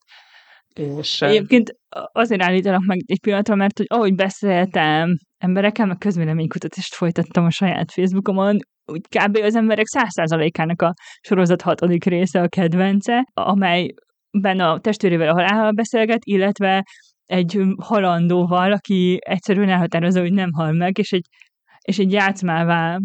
és... 0.79 1.21
Egyébként 1.21 1.71
azért 2.11 2.41
állítanak 2.41 2.85
meg 2.85 2.97
egy 3.05 3.19
pillanatra, 3.19 3.55
mert 3.55 3.77
hogy 3.77 3.87
ahogy 3.89 4.15
beszéltem 4.15 5.17
emberekkel, 5.37 5.85
meg 5.85 5.97
közvéleménykutatást 5.97 6.93
folytattam 6.93 7.45
a 7.45 7.49
saját 7.49 7.91
Facebookomon, 7.91 8.57
úgy 8.85 9.01
kb. 9.01 9.37
az 9.37 9.55
emberek 9.55 9.85
száz 9.85 10.11
százalékának 10.11 10.81
a 10.81 10.93
sorozat 11.21 11.61
hatodik 11.61 12.03
része 12.03 12.41
a 12.41 12.47
kedvence, 12.47 13.23
amelyben 13.33 14.59
a 14.59 14.79
testvérével 14.79 15.29
a 15.29 15.33
halállal 15.33 15.71
beszélget, 15.71 16.19
illetve 16.23 16.83
egy 17.25 17.61
halandóval, 17.77 18.71
aki 18.71 19.17
egyszerűen 19.19 19.69
elhatározza, 19.69 20.19
hogy 20.19 20.33
nem 20.33 20.51
hal 20.53 20.71
meg, 20.71 20.97
és 20.97 21.11
egy, 21.11 21.25
és 21.81 21.99
egy 21.99 22.11
játszmává, 22.11 22.99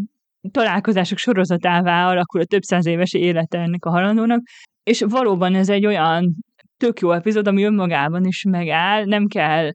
találkozások 0.50 1.18
sorozatává 1.18 2.08
alakul 2.08 2.40
a 2.40 2.44
több 2.44 2.62
száz 2.62 2.86
éves 2.86 3.12
élete 3.12 3.58
ennek 3.58 3.84
a 3.84 3.90
halandónak, 3.90 4.40
és 4.82 5.04
valóban 5.08 5.54
ez 5.54 5.68
egy 5.68 5.86
olyan 5.86 6.34
tök 6.76 7.00
jó 7.00 7.12
epizód, 7.12 7.46
ami 7.46 7.62
önmagában 7.62 8.24
is 8.24 8.44
megáll, 8.48 9.04
nem 9.04 9.26
kell 9.26 9.70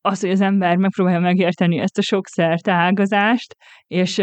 az, 0.00 0.20
hogy 0.20 0.30
az 0.30 0.40
ember 0.40 0.76
megpróbálja 0.76 1.20
megérteni 1.20 1.78
ezt 1.78 1.98
a 1.98 2.02
sok 2.02 2.26
ágazást, 2.64 3.54
és, 3.86 4.22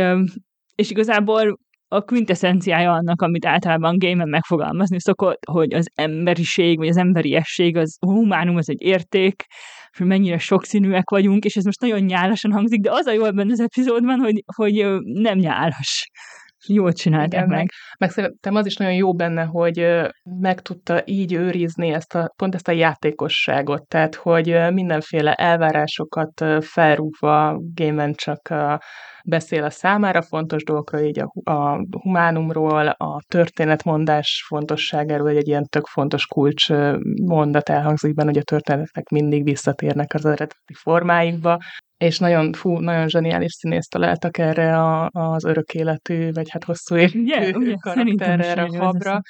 és 0.76 0.90
igazából 0.90 1.58
a 1.92 2.02
quintessenciája 2.02 2.92
annak, 2.92 3.22
amit 3.22 3.46
általában 3.46 3.98
game 3.98 4.26
megfogalmazni 4.26 5.00
szokott, 5.00 5.46
hogy 5.46 5.74
az 5.74 5.90
emberiség, 5.96 6.78
vagy 6.78 6.88
az 6.88 6.98
emberiesség, 6.98 7.78
az 7.78 7.98
a 8.00 8.06
humánum, 8.06 8.56
az 8.56 8.70
egy 8.70 8.82
érték, 8.82 9.46
és 9.92 10.00
mennyire 10.00 10.38
sokszínűek 10.38 11.10
vagyunk, 11.10 11.46
és 11.46 11.56
ez 11.56 11.64
most 11.64 11.82
nagyon 11.82 12.00
nyálasan 12.00 12.52
hangzik, 12.52 12.82
de 12.82 12.92
az 12.92 13.06
a 13.06 13.12
jó 13.12 13.26
ebben 13.26 13.52
az 13.52 13.60
epizódban, 13.60 14.20
hogy, 14.20 14.44
hogy 14.56 14.86
nem 15.04 15.38
nyálas. 15.38 16.10
Jól 16.68 16.94
csinálták 16.94 17.46
Igen, 17.46 17.48
meg. 17.48 17.70
meg. 18.00 18.10
szerintem 18.10 18.56
az 18.56 18.66
is 18.66 18.76
nagyon 18.76 18.94
jó 18.94 19.14
benne, 19.14 19.44
hogy 19.44 20.08
meg 20.40 20.62
tudta 20.62 21.02
így 21.06 21.34
őrizni 21.34 21.90
ezt 21.90 22.16
a, 22.16 22.34
pont 22.36 22.56
ezt 22.56 22.68
a 22.68 22.72
játékosságot, 22.72 23.88
tehát 23.88 24.16
hogy 24.16 24.58
mindenféle 24.74 25.34
elvárásokat 25.34 26.46
felrúgva 26.62 27.60
Game 27.74 28.12
csak 28.12 28.54
beszél 29.26 29.64
a 29.64 29.70
számára 29.70 30.22
fontos 30.22 30.64
dolgokról, 30.64 31.02
így 31.02 31.20
a, 31.20 31.52
a 31.52 31.86
humánumról, 32.02 32.88
a 32.88 33.22
történetmondás 33.28 34.46
fontosságáról, 34.48 35.28
hogy 35.28 35.38
egy 35.38 35.48
ilyen 35.48 35.66
tök 35.66 35.86
fontos 35.86 36.26
kulcs 36.26 36.70
mondat 37.26 37.70
elhangzik 37.70 38.14
benne, 38.14 38.30
hogy 38.30 38.40
a 38.40 38.44
történetek 38.44 39.10
mindig 39.10 39.44
visszatérnek 39.44 40.14
az 40.14 40.26
eredeti 40.26 40.74
formáikba, 40.74 41.58
és 42.00 42.20
nagyon, 42.20 42.54
fú, 42.54 42.80
nagyon 42.80 43.08
zseniális 43.08 43.52
színész 43.52 43.88
találtak 43.88 44.38
erre 44.38 44.78
a, 44.78 45.10
az 45.12 45.46
örök 45.46 45.74
életű, 45.74 46.32
vagy 46.32 46.50
hát 46.50 46.64
hosszú 46.64 46.96
életű 46.96 47.24
yeah, 47.26 47.80
karakterre, 47.80 48.46
erre 48.46 48.64
a 48.64 48.84
habra, 48.84 49.22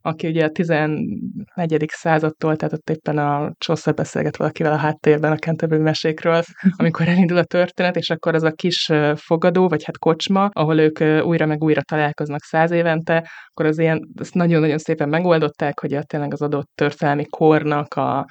aki 0.00 0.26
ugye 0.26 0.44
a 0.44 0.48
11. 0.48 1.84
századtól, 1.86 2.56
tehát 2.56 2.74
ott 2.74 2.90
éppen 2.90 3.18
a 3.18 3.52
Chaucer 3.58 3.94
beszélget 3.94 4.36
valakivel 4.36 4.72
a 4.72 4.76
háttérben 4.76 5.32
a 5.32 5.36
Canterbury 5.36 5.80
mesékről, 5.80 6.42
amikor 6.76 7.08
elindul 7.08 7.36
a 7.36 7.44
történet, 7.44 7.96
és 7.96 8.10
akkor 8.10 8.34
az 8.34 8.42
a 8.42 8.52
kis 8.52 8.90
fogadó, 9.14 9.68
vagy 9.68 9.84
hát 9.84 9.98
kocsma, 9.98 10.48
ahol 10.52 10.78
ők 10.78 11.24
újra 11.24 11.46
meg 11.46 11.62
újra 11.62 11.82
találkoznak 11.82 12.42
száz 12.42 12.70
évente, 12.70 13.28
akkor 13.46 13.66
az 13.66 13.78
ilyen, 13.78 14.08
ezt 14.20 14.34
nagyon-nagyon 14.34 14.78
szépen 14.78 15.08
megoldották, 15.08 15.80
hogy 15.80 15.94
a, 15.94 16.02
tényleg 16.02 16.32
az 16.32 16.42
adott 16.42 16.70
történelmi 16.74 17.24
kornak 17.24 17.94
a, 17.94 18.26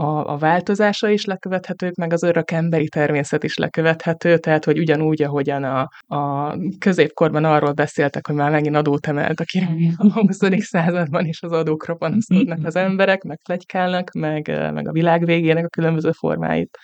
a, 0.00 0.32
a 0.32 0.36
változása 0.36 1.08
is 1.08 1.24
lekövethetők, 1.24 1.94
meg 1.94 2.12
az 2.12 2.22
örök 2.22 2.50
emberi 2.50 2.88
természet 2.88 3.44
is 3.44 3.56
lekövethető, 3.56 4.38
tehát 4.38 4.64
hogy 4.64 4.78
ugyanúgy, 4.78 5.22
ahogyan 5.22 5.64
a, 5.64 5.88
a 6.06 6.54
középkorban 6.78 7.44
arról 7.44 7.72
beszéltek, 7.72 8.26
hogy 8.26 8.36
már 8.36 8.50
megint 8.50 8.76
adót 8.76 9.06
emelt, 9.06 9.40
aki 9.40 9.66
a 9.96 10.12
20. 10.12 10.38
században 10.58 11.26
is 11.26 11.42
az 11.42 11.52
adókra 11.52 11.94
panaszkodnak 11.94 12.58
az 12.64 12.76
emberek, 12.76 13.22
meg 13.22 13.40
plegykálnak, 13.44 14.10
meg, 14.12 14.48
meg 14.72 14.88
a 14.88 14.92
világ 14.92 15.24
végének 15.24 15.64
a 15.64 15.68
különböző 15.68 16.10
formáit 16.12 16.78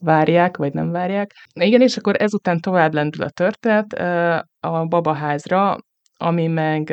várják, 0.00 0.56
vagy 0.56 0.72
nem 0.72 0.90
várják. 0.90 1.32
Igen, 1.60 1.80
és 1.80 1.96
akkor 1.96 2.14
ezután 2.18 2.60
tovább 2.60 2.94
lendül 2.94 3.22
a 3.22 3.30
történet 3.30 3.92
a 4.60 4.86
babaházra, 4.88 5.76
ami 6.16 6.46
meg, 6.46 6.90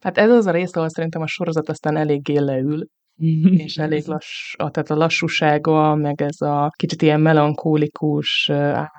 hát 0.00 0.18
ez 0.18 0.30
az 0.30 0.46
a 0.46 0.50
rész, 0.50 0.76
ahol 0.76 0.88
szerintem 0.88 1.22
a 1.22 1.26
sorozat 1.26 1.68
aztán 1.68 1.96
eléggé 1.96 2.36
leül, 2.36 2.86
és 3.64 3.76
elég 3.76 4.06
lass, 4.06 4.54
tehát 4.56 4.90
a 4.90 4.94
lassúsága, 4.94 5.94
meg 5.94 6.22
ez 6.22 6.40
a 6.40 6.70
kicsit 6.76 7.02
ilyen 7.02 7.20
melankólikus, 7.20 8.50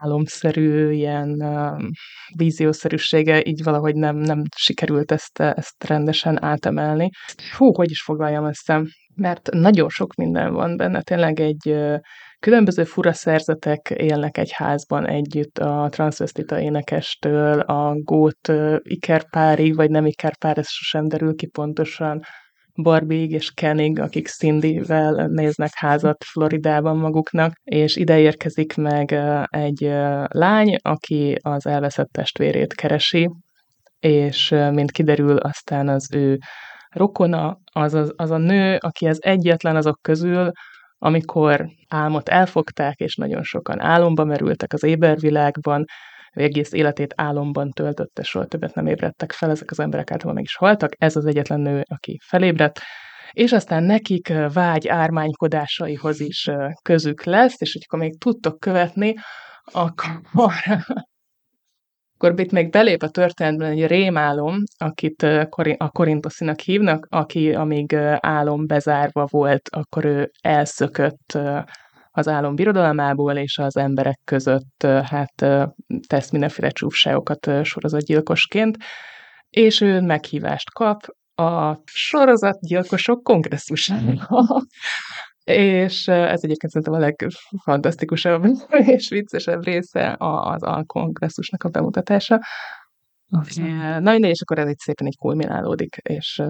álomszerű, 0.01 0.91
ilyen 0.91 1.43
víziószerűsége, 2.36 3.45
így 3.45 3.63
valahogy 3.63 3.95
nem, 3.95 4.15
nem 4.15 4.41
sikerült 4.55 5.12
ezt, 5.12 5.39
ezt 5.39 5.84
rendesen 5.84 6.43
átemelni. 6.43 7.10
Hú, 7.58 7.73
hogy 7.73 7.89
is 7.89 8.01
foglaljam 8.01 8.45
össze? 8.45 8.82
Mert 9.15 9.49
nagyon 9.51 9.89
sok 9.89 10.13
minden 10.13 10.53
van 10.53 10.77
benne, 10.77 11.01
tényleg 11.01 11.39
egy 11.39 11.75
Különböző 12.39 12.84
fura 12.84 13.13
szerzetek 13.13 13.93
élnek 13.95 14.38
egy 14.38 14.51
házban 14.51 15.08
együtt, 15.08 15.58
a 15.58 15.88
transvestita 15.91 16.60
énekestől, 16.60 17.60
a 17.60 17.95
gót 17.95 18.51
ikerpárig, 18.82 19.75
vagy 19.75 19.89
nem 19.89 20.05
ikerpár, 20.05 20.58
ez 20.58 20.69
sosem 20.69 21.08
derül 21.08 21.36
ki 21.36 21.47
pontosan, 21.47 22.21
barbie 22.81 23.25
és 23.25 23.51
Kennig, 23.51 23.99
akik 23.99 24.27
Cindy-vel 24.27 25.27
néznek 25.27 25.71
házat 25.73 26.23
Floridában 26.23 26.97
maguknak, 26.97 27.53
és 27.63 27.95
ide 27.95 28.19
érkezik 28.19 28.75
meg 28.75 29.19
egy 29.45 29.79
lány, 30.27 30.75
aki 30.81 31.37
az 31.41 31.65
elveszett 31.65 32.09
testvérét 32.11 32.73
keresi, 32.73 33.29
és 33.99 34.49
mint 34.49 34.91
kiderül, 34.91 35.37
aztán 35.37 35.87
az 35.87 36.13
ő 36.13 36.37
rokona, 36.89 37.57
az, 37.71 37.93
az, 37.93 38.13
az 38.15 38.31
a 38.31 38.37
nő, 38.37 38.77
aki 38.79 39.07
az 39.07 39.23
egyetlen 39.23 39.75
azok 39.75 39.99
közül, 40.01 40.51
amikor 40.97 41.69
álmot 41.87 42.29
elfogták, 42.29 42.97
és 42.99 43.15
nagyon 43.15 43.43
sokan 43.43 43.81
álomba 43.81 44.23
merültek 44.23 44.73
az 44.73 44.83
ébervilágban, 44.83 45.85
egész 46.31 46.71
életét 46.71 47.13
álomban 47.15 47.69
töltötte, 47.69 48.23
soha 48.23 48.45
többet 48.45 48.75
nem 48.75 48.87
ébredtek 48.87 49.31
fel, 49.31 49.49
ezek 49.49 49.71
az 49.71 49.79
emberek 49.79 50.11
általában 50.11 50.33
meg 50.33 50.43
is 50.43 50.55
haltak, 50.55 50.91
ez 50.97 51.15
az 51.15 51.25
egyetlen 51.25 51.59
nő, 51.59 51.83
aki 51.87 52.19
felébredt, 52.25 52.79
és 53.31 53.51
aztán 53.51 53.83
nekik 53.83 54.33
vágy 54.53 54.87
ármánykodásaihoz 54.87 56.19
is 56.19 56.49
közük 56.81 57.23
lesz, 57.23 57.61
és 57.61 57.73
hogyha 57.73 57.97
még 57.97 58.19
tudtok 58.19 58.59
követni, 58.59 59.13
akkor, 59.63 60.05
akkor 62.17 62.39
itt 62.39 62.51
még 62.51 62.69
belép 62.69 63.03
a 63.03 63.09
történetben 63.09 63.71
egy 63.71 63.87
rémálom, 63.87 64.55
akit 64.77 65.23
a 65.77 65.89
Korintoszinak 65.89 66.59
hívnak, 66.59 67.07
aki 67.09 67.53
amíg 67.53 67.95
álom 68.19 68.67
bezárva 68.67 69.25
volt, 69.29 69.69
akkor 69.69 70.05
ő 70.05 70.31
elszökött 70.41 71.37
az 72.19 72.27
álom 72.27 72.55
birodalmából 72.55 73.36
és 73.36 73.58
az 73.58 73.77
emberek 73.77 74.19
között 74.23 74.84
hát 74.84 75.45
tesz 76.08 76.32
mindenféle 76.32 76.69
csúfságokat 76.69 77.49
sorozatgyilkosként, 77.63 78.77
és 79.49 79.82
ő 79.82 80.01
meghívást 80.01 80.71
kap 80.71 81.01
a 81.36 81.82
sorozatgyilkosok 81.86 83.23
kongresszusára. 83.23 84.27
és 85.43 86.08
ez 86.08 86.43
egyébként 86.43 86.71
szerintem 86.71 86.93
a 86.93 86.97
legfantasztikusabb 86.97 88.45
és 88.95 89.10
viccesebb 89.10 89.63
része 89.63 90.15
az 90.19 90.63
a 90.63 90.84
kongresszusnak 90.86 91.63
a 91.63 91.69
bemutatása. 91.69 92.39
Na 93.99 94.11
mindegy, 94.11 94.29
és 94.29 94.41
akkor 94.41 94.59
ez 94.59 94.67
egy 94.67 94.77
szépen 94.77 95.07
egy 95.07 95.17
kulminálódik, 95.17 95.95
és 95.95 96.41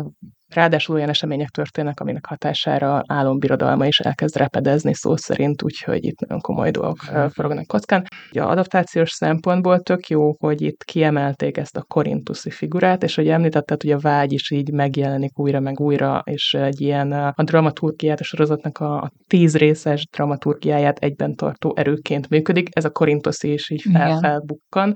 Ráadásul 0.50 0.96
olyan 0.96 1.10
események 1.10 1.50
történnek, 1.50 2.00
aminek 2.00 2.26
hatására 2.26 3.02
álombirodalma 3.08 3.86
is 3.86 4.00
elkezd 4.00 4.36
repedezni 4.38 4.94
szó 4.94 5.16
szerint, 5.16 5.64
úgyhogy 5.64 6.06
itt 6.06 6.20
nagyon 6.20 6.40
komoly 6.40 6.72
dolgok 6.72 6.98
forognak 7.30 7.68
kockán. 7.68 8.04
Ugye 8.32 8.44
adaptációs 8.44 9.12
szempontból 9.12 9.80
tök 9.80 10.08
jó, 10.08 10.36
hogy 10.40 10.62
itt 10.62 10.84
kiemelték 10.84 11.58
ezt 11.58 11.78
a 11.78 11.84
korintuszi 11.88 12.50
figurát, 12.50 13.04
és 13.04 13.16
hogy 13.16 13.28
említetted, 13.28 13.82
hogy 13.82 13.92
a 13.92 14.00
vágy 14.00 14.34
is 14.34 14.52
így 14.52 14.72
megjelenik 14.72 15.40
újra 15.40 15.60
meg 15.60 15.80
újra, 15.80 16.22
és 16.26 16.54
egy 16.54 16.82
ilyen 16.82 17.12
a 17.12 17.44
dramaturgiát, 17.44 18.20
a 18.20 18.24
sorozatnak 18.24 18.78
a 18.78 19.12
tíz 19.28 19.58
részes 19.58 20.08
dramaturgiáját 20.12 20.98
egyben 20.98 21.36
tartó 21.36 21.74
erőként 21.76 22.30
működik. 22.30 22.68
Ez 22.72 22.86
a 22.86 22.90
korintuszi 22.90 23.54
is 23.54 23.70
így 23.70 23.86
felfelbukkan 23.92 24.96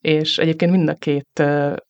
és 0.00 0.38
egyébként 0.38 0.70
mind 0.70 0.88
a 0.88 0.94
két 0.94 1.42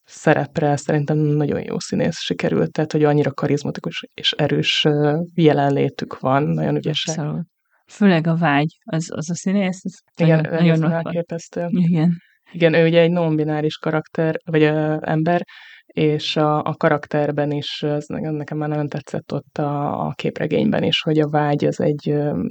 szerepre 0.05 0.77
szerintem 0.77 1.16
nagyon 1.16 1.62
jó 1.62 1.79
színész 1.79 2.18
sikerült, 2.18 2.73
tehát 2.73 2.92
hogy 2.92 3.05
annyira 3.05 3.33
karizmatikus 3.33 4.05
és 4.14 4.33
erős 4.33 4.87
jelenlétük 5.35 6.21
van, 6.21 6.42
nagyon 6.42 6.77
ügyesek. 6.77 7.18
Abszolút. 7.18 7.47
Főleg 7.87 8.27
a 8.27 8.37
vágy, 8.37 8.79
az, 8.85 9.11
az 9.11 9.31
a 9.31 9.35
színész, 9.35 9.81
az 9.85 10.01
Igen, 10.16 10.40
nagyon, 10.51 10.79
nagyon 10.79 10.92
elképesztő. 10.92 11.66
Igen. 11.71 12.16
Igen, 12.53 12.75
ő 12.75 12.87
ugye 12.87 13.01
egy 13.01 13.11
non-bináris 13.11 13.77
karakter, 13.77 14.37
vagy 14.44 14.62
ö, 14.62 14.97
ember, 15.01 15.42
és 15.87 16.37
a, 16.37 16.62
a 16.62 16.75
karakterben 16.75 17.51
is, 17.51 17.83
ez 17.83 18.05
nekem 18.07 18.59
már 18.59 18.68
nagyon 18.68 18.88
tetszett 18.88 19.33
ott 19.33 19.59
a, 19.59 20.01
a 20.07 20.12
képregényben 20.12 20.83
is, 20.83 21.01
hogy 21.01 21.18
a 21.18 21.29
vágy 21.29 21.64
az 21.64 21.81
egy, 21.81 22.03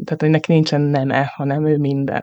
tehát 0.03 0.17
hogy 0.19 0.29
neki 0.29 0.53
nincsen 0.53 0.81
neme, 0.81 1.31
hanem 1.35 1.65
ő 1.65 1.77
minden. 1.77 2.21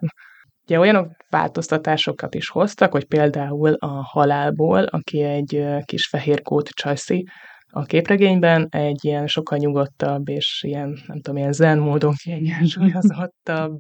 Ugye 0.67 0.79
olyanok 0.79 1.13
változtatásokat 1.31 2.35
is 2.35 2.49
hoztak, 2.49 2.93
hogy 2.93 3.05
például 3.05 3.73
a 3.73 4.03
halálból, 4.03 4.83
aki 4.83 5.23
egy 5.23 5.65
kis 5.85 6.07
fehér 6.07 6.43
kót 6.43 6.69
csajszi, 6.69 7.25
a 7.77 7.83
képregényben 7.83 8.67
egy 8.71 9.05
ilyen 9.05 9.27
sokkal 9.27 9.59
nyugodtabb 9.59 10.29
és 10.29 10.63
ilyen, 10.67 10.99
nem 11.07 11.21
tudom, 11.21 11.37
ilyen 11.37 11.53
zen 11.53 11.79
módon 11.79 12.15
kiegyensúlyozottabb 12.23 13.79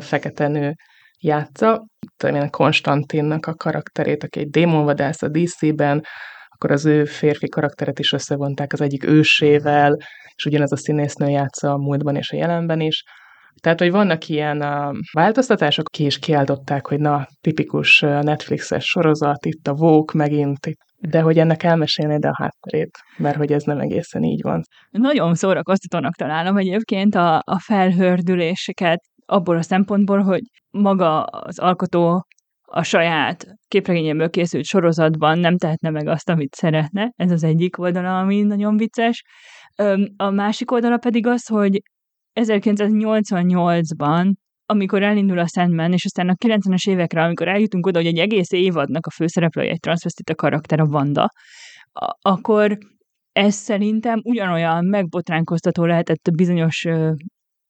fekete 0.00 0.48
nő 0.48 0.74
játsza. 1.18 1.86
Tudom, 2.16 2.50
Konstantinnak 2.50 3.46
a 3.46 3.54
karakterét, 3.54 4.24
aki 4.24 4.40
egy 4.40 4.50
démonvadász 4.50 5.22
a 5.22 5.28
DC-ben, 5.28 6.04
akkor 6.48 6.70
az 6.70 6.84
ő 6.84 7.04
férfi 7.04 7.48
karakteret 7.48 7.98
is 7.98 8.12
összevonták 8.12 8.72
az 8.72 8.80
egyik 8.80 9.06
ősével, 9.06 9.96
és 10.34 10.44
ugyanez 10.44 10.72
a 10.72 10.76
színésznő 10.76 11.28
játsza 11.28 11.72
a 11.72 11.78
múltban 11.78 12.16
és 12.16 12.30
a 12.30 12.36
jelenben 12.36 12.80
is. 12.80 13.02
Tehát, 13.60 13.78
hogy 13.78 13.90
vannak 13.90 14.28
ilyen 14.28 14.62
uh, 14.62 14.96
változtatások, 15.12 15.86
ki 15.90 16.04
is 16.04 16.18
kiáltották, 16.18 16.86
hogy 16.86 17.00
na, 17.00 17.26
tipikus 17.40 18.00
Netflixes 18.00 18.84
sorozat, 18.84 19.46
itt 19.46 19.68
a 19.68 19.74
Vogue 19.74 20.24
megint, 20.24 20.66
itt 20.66 20.80
de 21.08 21.20
hogy 21.20 21.38
ennek 21.38 21.62
elmesélnéd 21.62 22.24
a 22.24 22.34
hátterét, 22.34 22.98
mert 23.16 23.36
hogy 23.36 23.52
ez 23.52 23.62
nem 23.62 23.78
egészen 23.78 24.22
így 24.22 24.42
van. 24.42 24.62
Nagyon 24.90 25.34
szórakoztatónak 25.34 26.14
találom 26.14 26.56
egyébként 26.56 27.14
a, 27.14 27.36
a 27.36 27.58
felhördüléseket 27.58 29.00
abból 29.26 29.56
a 29.56 29.62
szempontból, 29.62 30.22
hogy 30.22 30.42
maga 30.70 31.22
az 31.22 31.58
alkotó 31.58 32.26
a 32.64 32.82
saját 32.82 33.46
képregényemből 33.68 34.30
készült 34.30 34.64
sorozatban 34.64 35.38
nem 35.38 35.56
tehetne 35.56 35.90
meg 35.90 36.06
azt, 36.06 36.28
amit 36.28 36.54
szeretne. 36.54 37.12
Ez 37.16 37.30
az 37.30 37.44
egyik 37.44 37.78
oldala, 37.78 38.18
ami 38.18 38.42
nagyon 38.42 38.76
vicces. 38.76 39.22
A 40.16 40.30
másik 40.30 40.70
oldala 40.70 40.96
pedig 40.96 41.26
az, 41.26 41.46
hogy 41.46 41.80
1988-ban, 42.40 44.32
amikor 44.66 45.02
elindul 45.02 45.38
a 45.38 45.46
Sandman, 45.46 45.92
és 45.92 46.04
aztán 46.04 46.28
a 46.28 46.34
90-es 46.34 46.88
évekre, 46.88 47.22
amikor 47.22 47.48
eljutunk 47.48 47.86
oda, 47.86 47.98
hogy 47.98 48.06
egy 48.06 48.18
egész 48.18 48.52
évadnak 48.52 49.06
a 49.06 49.10
főszereplője 49.10 49.70
egy 49.70 49.80
transvestita 49.80 50.34
karakter, 50.34 50.80
a 50.80 50.86
Vanda, 50.86 51.28
akkor 52.20 52.78
ez 53.32 53.54
szerintem 53.54 54.20
ugyanolyan 54.24 54.84
megbotránkoztató 54.84 55.84
lehetett 55.84 56.26
a 56.26 56.30
bizonyos 56.30 56.84
ö, 56.84 57.12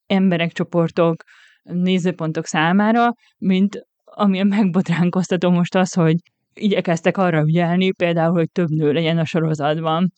emberek, 0.07 0.53
csoportok, 0.53 1.23
nézőpontok 1.63 2.47
számára, 2.47 3.13
mint 3.39 3.87
ami 4.05 4.41
a 4.41 4.45
megbotránkoztató 4.45 5.51
most 5.51 5.75
az, 5.75 5.93
hogy 5.93 6.17
igyekeztek 6.55 7.17
arra 7.17 7.41
ügyelni, 7.41 7.93
például, 7.93 8.33
hogy 8.33 8.51
több 8.51 8.69
nő 8.69 8.93
legyen 8.93 9.19
a 9.19 9.25
sorozatban. 9.25 10.13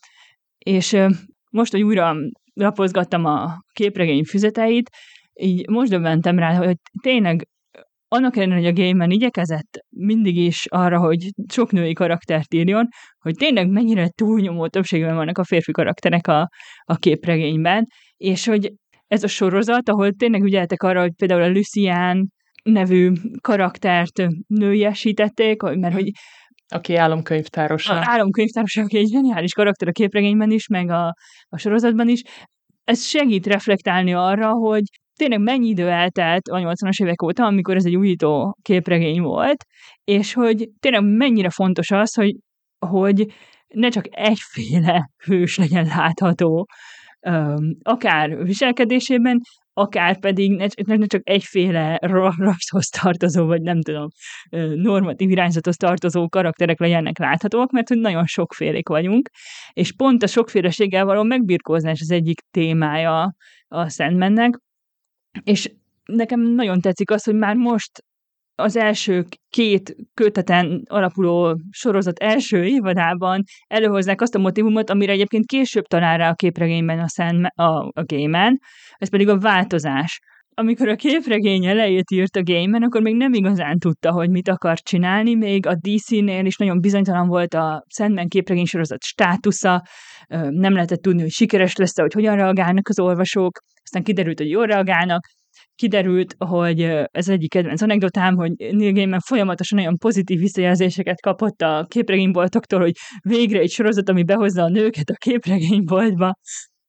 És 0.59 0.93
ö, 0.93 1.09
most, 1.51 1.73
hogy 1.73 1.83
újra 1.83 2.15
lapozgattam 2.55 3.25
a 3.25 3.59
képregény 3.73 4.25
füzeteit, 4.25 4.91
így 5.35 5.69
most 5.69 5.91
döbbentem 5.91 6.39
rá, 6.39 6.57
hogy 6.57 6.77
tényleg 7.03 7.49
annak 8.09 8.37
ellenére, 8.37 8.61
hogy 8.61 8.79
a 8.79 8.83
game 8.83 9.07
igyekezett 9.09 9.85
mindig 9.97 10.37
is 10.37 10.67
arra, 10.67 10.99
hogy 10.99 11.29
sok 11.53 11.73
női 11.73 11.93
karaktert 11.93 12.55
írjon, 12.55 12.89
hogy 13.19 13.35
tényleg 13.35 13.69
mennyire 13.69 14.09
túlnyomó 14.09 14.67
többségben 14.69 15.15
vannak 15.15 15.39
a 15.39 15.45
férfi 15.45 15.73
karakterek 15.73 16.27
a, 16.27 16.49
a 16.85 16.97
képregényben, 16.97 17.85
és 18.17 18.47
hogy 18.47 18.73
ez 19.07 19.23
a 19.23 19.29
sorozat, 19.29 19.89
ahol 19.89 20.13
tényleg 20.13 20.43
ügyeltek 20.43 20.83
arra, 20.83 21.01
hogy 21.01 21.13
például 21.17 21.43
a 21.43 21.51
Lucian 21.51 22.33
nevű 22.63 23.13
karaktert 23.41 24.27
nőiesítették, 24.47 25.63
mert 25.63 25.95
hogy 25.95 26.11
aki 26.69 26.97
álomkönyvtárosa. 26.97 27.95
A 27.95 28.03
álomkönyvtárosa, 28.05 28.83
aki 28.83 28.99
egy 28.99 29.09
zseniális 29.09 29.53
karakter 29.53 29.89
a 29.89 29.93
képregényben 29.93 30.51
is, 30.51 30.67
meg 30.67 30.91
a, 30.91 31.15
a 31.49 31.59
sorozatban 31.59 32.09
is. 32.09 32.23
Ez 32.85 33.05
segít 33.05 33.47
reflektálni 33.47 34.15
arra, 34.15 34.51
hogy 34.51 34.83
tényleg 35.17 35.41
mennyi 35.41 35.69
idő 35.69 35.89
eltelt 35.89 36.49
a 36.49 36.59
80-as 36.59 37.03
évek 37.03 37.23
óta, 37.23 37.45
amikor 37.45 37.77
ez 37.77 37.85
egy 37.85 37.97
újító 37.97 38.57
képregény 38.63 39.21
volt, 39.21 39.65
és 40.05 40.33
hogy 40.33 40.69
tényleg 40.81 41.03
mennyire 41.05 41.51
fontos 41.51 41.91
az, 41.91 42.15
hogy, 42.15 42.35
hogy 42.87 43.27
ne 43.75 43.89
csak 43.89 44.05
egyféle 44.11 45.11
hős 45.25 45.57
legyen 45.57 45.85
látható, 45.85 46.67
akár 47.83 48.45
viselkedésében, 48.45 49.41
akár 49.75 50.19
pedig 50.19 50.51
ne, 50.51 50.97
ne 50.97 51.07
csak 51.07 51.21
egyféle 51.25 51.99
rasszhoz 52.39 52.89
tartozó, 52.89 53.47
vagy 53.47 53.63
nem 53.63 53.81
tudom, 53.83 54.09
normatív 54.75 55.31
irányzathoz 55.31 55.77
tartozó 55.77 56.29
karakterek 56.29 56.79
legyenek 56.79 57.19
láthatóak, 57.19 57.71
mert 57.71 57.89
hogy 57.89 57.99
nagyon 57.99 58.27
sokfélék 58.27 58.89
vagyunk, 58.89 59.31
és 59.73 59.93
pont 59.93 60.23
a 60.23 60.27
sokféleséggel 60.27 61.05
való 61.05 61.23
megbirkózás 61.23 62.01
az 62.01 62.11
egyik 62.11 62.41
témája 62.51 63.35
a 63.69 63.89
Sandmannek, 63.89 64.59
és 65.43 65.73
nekem 66.05 66.41
nagyon 66.41 66.81
tetszik 66.81 67.11
az, 67.11 67.25
hogy 67.25 67.35
már 67.35 67.57
most 67.57 68.05
az 68.57 68.77
első 68.77 69.25
két 69.51 69.97
köteten 70.15 70.83
alapuló 70.85 71.61
sorozat 71.71 72.19
első 72.19 72.65
évadában 72.65 73.43
előhozzák 73.67 74.21
azt 74.21 74.35
a 74.35 74.39
motivumot, 74.39 74.91
amire 74.91 75.13
egyébként 75.13 75.47
később 75.47 75.85
talál 75.85 76.19
rá 76.19 76.29
a 76.31 76.35
képregényben 76.35 76.99
a, 76.99 77.09
Sand, 77.09 77.47
a, 77.55 77.63
a 77.63 78.05
Gaiman, 78.07 78.59
ez 78.97 79.11
pedig 79.11 79.29
a 79.29 79.39
változás. 79.39 80.19
Amikor 80.57 80.89
a 80.89 80.97
képregény 80.97 81.67
elejét 81.67 82.11
írt 82.11 82.37
a 82.37 82.43
Gaiman, 82.43 82.83
akkor 82.83 83.03
még 83.03 83.17
nem 83.17 83.33
igazán 83.33 83.79
tudta, 83.79 84.13
hogy 84.13 84.31
mit 84.31 84.49
akar 84.49 84.79
csinálni, 84.79 85.35
még 85.35 85.67
a 85.67 85.75
DC-nél 85.75 86.45
is 86.45 86.57
nagyon 86.57 86.81
bizonytalan 86.81 87.29
volt 87.29 87.55
a 87.55 87.85
Sandman 87.89 88.29
képregény 88.29 88.65
sorozat 88.65 89.03
státusza, 89.03 89.83
nem 90.51 90.73
lehetett 90.73 91.03
tudni, 91.03 91.21
hogy 91.21 91.31
sikeres 91.31 91.77
lesz 91.77 91.99
hogy 92.01 92.13
hogyan 92.13 92.37
reagálnak 92.37 92.89
az 92.89 92.99
olvasók, 92.99 93.59
aztán 93.83 94.03
kiderült, 94.03 94.39
hogy 94.39 94.51
jól 94.51 94.67
reagálnak, 94.67 95.27
kiderült, 95.75 96.35
hogy 96.39 96.81
ez 97.11 97.29
egyik 97.29 97.51
kedvenc 97.51 97.83
anekdotám, 97.83 98.37
hogy 98.37 98.53
Neil 98.57 98.93
Gaiman 98.93 99.21
folyamatosan 99.21 99.79
olyan 99.79 99.99
pozitív 99.99 100.39
visszajelzéseket 100.39 101.21
kapott 101.21 101.61
a 101.63 101.87
képregényboltoktól, 101.89 102.81
hogy 102.81 102.93
végre 103.21 103.59
egy 103.59 103.71
sorozat, 103.71 104.09
ami 104.09 104.25
behozza 104.25 104.63
a 104.63 104.69
nőket 104.69 105.09
a 105.09 105.15
képregényboltba, 105.15 106.35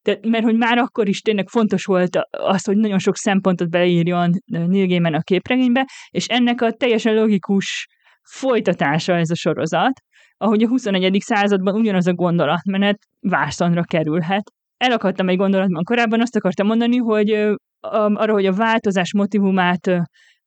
de, 0.02 0.20
mert 0.22 0.44
hogy 0.44 0.58
már 0.58 0.78
akkor 0.78 1.08
is 1.08 1.22
tényleg 1.22 1.50
fontos 1.50 1.86
volt 1.86 2.20
az, 2.30 2.66
hogy 2.66 2.78
nagyon 2.78 3.00
sok 3.00 3.16
szempontot 3.16 3.70
beleírjon 3.70 4.32
Neil 4.46 4.88
Gaiman 4.88 5.14
a 5.14 5.22
képregénybe, 5.22 5.86
és 6.10 6.26
ennek 6.26 6.62
a 6.62 6.72
teljesen 6.72 7.16
logikus 7.16 7.88
folytatása 8.30 9.16
ez 9.16 9.30
a 9.30 9.36
sorozat, 9.36 10.02
ahogy 10.38 10.64
a 10.64 10.68
21. 10.68 11.22
században 11.22 11.76
ugyanaz 11.76 12.08
a 12.08 12.14
gondolatmenet 12.14 12.98
vászonra 13.20 13.84
kerülhet. 13.84 14.52
Elakadtam 14.78 15.30
egy 15.30 15.38
gondolatban 15.38 15.84
korábban, 15.84 16.22
azt 16.22 16.36
akartam 16.36 16.68
mondani, 16.68 16.98
hogy 16.98 17.56
arra, 17.92 18.34
hogy 18.34 18.46
a 18.46 18.54
változás 18.54 19.14
motivumát 19.14 20.02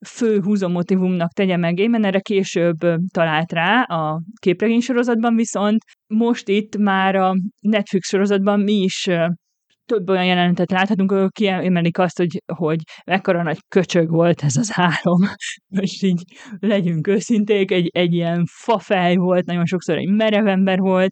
fő 0.06 0.40
húzó 0.42 0.68
motivumnak 0.68 1.32
tegye 1.32 1.56
meg 1.56 1.78
Émen, 1.78 2.04
erre 2.04 2.20
később 2.20 2.78
talált 3.12 3.52
rá 3.52 3.82
a 3.82 4.20
képregény 4.40 4.80
sorozatban, 4.80 5.34
viszont 5.34 5.78
most 6.06 6.48
itt 6.48 6.76
már 6.76 7.14
a 7.14 7.34
Netflix 7.60 8.08
sorozatban 8.08 8.60
mi 8.60 8.72
is 8.72 9.08
több 9.88 10.08
olyan 10.08 10.24
jelenetet 10.24 10.70
láthatunk, 10.70 11.12
ahol 11.12 11.30
kiemelik 11.30 11.98
azt, 11.98 12.18
hogy, 12.18 12.42
hogy 12.54 12.78
mekkora 13.06 13.42
nagy 13.42 13.58
köcsög 13.68 14.10
volt 14.10 14.42
ez 14.42 14.56
az 14.56 14.70
álom. 14.74 15.20
Most 15.78 16.02
így 16.02 16.22
legyünk 16.58 17.06
őszinték, 17.06 17.70
egy, 17.70 17.88
egy 17.92 18.14
ilyen 18.14 18.44
fafej 18.46 19.16
volt, 19.16 19.46
nagyon 19.46 19.66
sokszor 19.66 19.96
egy 19.96 20.08
merev 20.08 20.46
ember 20.46 20.78
volt, 20.78 21.10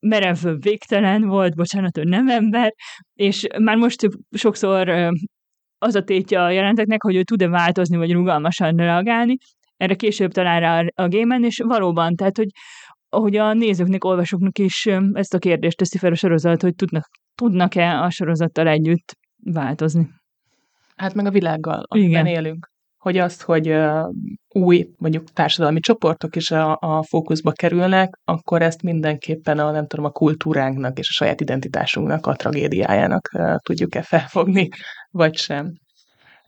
merev 0.00 0.38
végtelen 0.60 1.26
volt, 1.26 1.54
bocsánat, 1.54 1.98
ő 1.98 2.02
nem 2.02 2.28
ember, 2.28 2.74
és 3.14 3.46
már 3.58 3.76
most 3.76 4.08
sokszor 4.30 4.88
az 5.78 5.94
a 5.94 6.02
tétje 6.02 6.42
a 6.42 6.50
jelenteknek, 6.50 7.02
hogy 7.02 7.14
ő 7.14 7.22
tud-e 7.22 7.48
változni, 7.48 7.96
vagy 7.96 8.12
rugalmasan 8.12 8.76
reagálni, 8.76 9.36
erre 9.76 9.94
később 9.94 10.32
talál 10.32 10.60
rá 10.60 10.84
a 10.94 11.08
gémen, 11.08 11.44
és 11.44 11.58
valóban, 11.58 12.14
tehát, 12.14 12.36
hogy 12.36 12.48
hogy 13.16 13.36
a 13.36 13.52
nézőknek, 13.52 14.04
olvasóknak 14.04 14.58
is 14.58 14.86
ezt 15.12 15.34
a 15.34 15.38
kérdést 15.38 15.76
teszi 15.76 15.98
fel 15.98 16.12
a 16.12 16.14
sorozat, 16.14 16.62
hogy 16.62 16.74
tudnak, 16.74 17.08
tudnak-e 17.34 18.00
a 18.00 18.10
sorozattal 18.10 18.68
együtt 18.68 19.12
változni. 19.44 20.08
Hát 20.96 21.14
meg 21.14 21.26
a 21.26 21.30
világgal, 21.30 21.84
amiben 21.88 22.26
Igen. 22.26 22.44
élünk. 22.44 22.73
Hogy 23.04 23.18
azt, 23.18 23.42
hogy 23.42 23.74
új, 24.48 24.88
mondjuk 24.96 25.30
társadalmi 25.30 25.80
csoportok 25.80 26.36
is 26.36 26.50
a, 26.50 26.76
a 26.80 27.02
fókuszba 27.02 27.52
kerülnek, 27.52 28.18
akkor 28.24 28.62
ezt 28.62 28.82
mindenképpen 28.82 29.58
a, 29.58 29.70
nem 29.70 29.86
tudom, 29.86 30.04
a 30.04 30.10
kultúránknak 30.10 30.98
és 30.98 31.08
a 31.08 31.12
saját 31.12 31.40
identitásunknak, 31.40 32.26
a 32.26 32.34
tragédiájának 32.34 33.30
tudjuk-e 33.62 34.02
felfogni, 34.02 34.68
vagy 35.10 35.36
sem. 35.36 35.72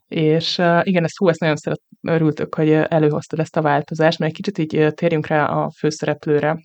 És 0.08 0.58
igen, 0.82 1.04
ezt 1.04 1.16
hú, 1.16 1.28
ezt 1.28 1.40
nagyon 1.40 1.56
szeret, 1.56 1.80
örültök, 2.02 2.54
hogy 2.54 2.70
előhoztad 2.70 3.38
ezt 3.38 3.56
a 3.56 3.62
változást, 3.62 4.18
mert 4.18 4.30
egy 4.30 4.42
kicsit 4.42 4.58
így 4.58 4.94
térjünk 4.94 5.26
rá 5.26 5.44
a 5.44 5.70
főszereplőre, 5.70 6.58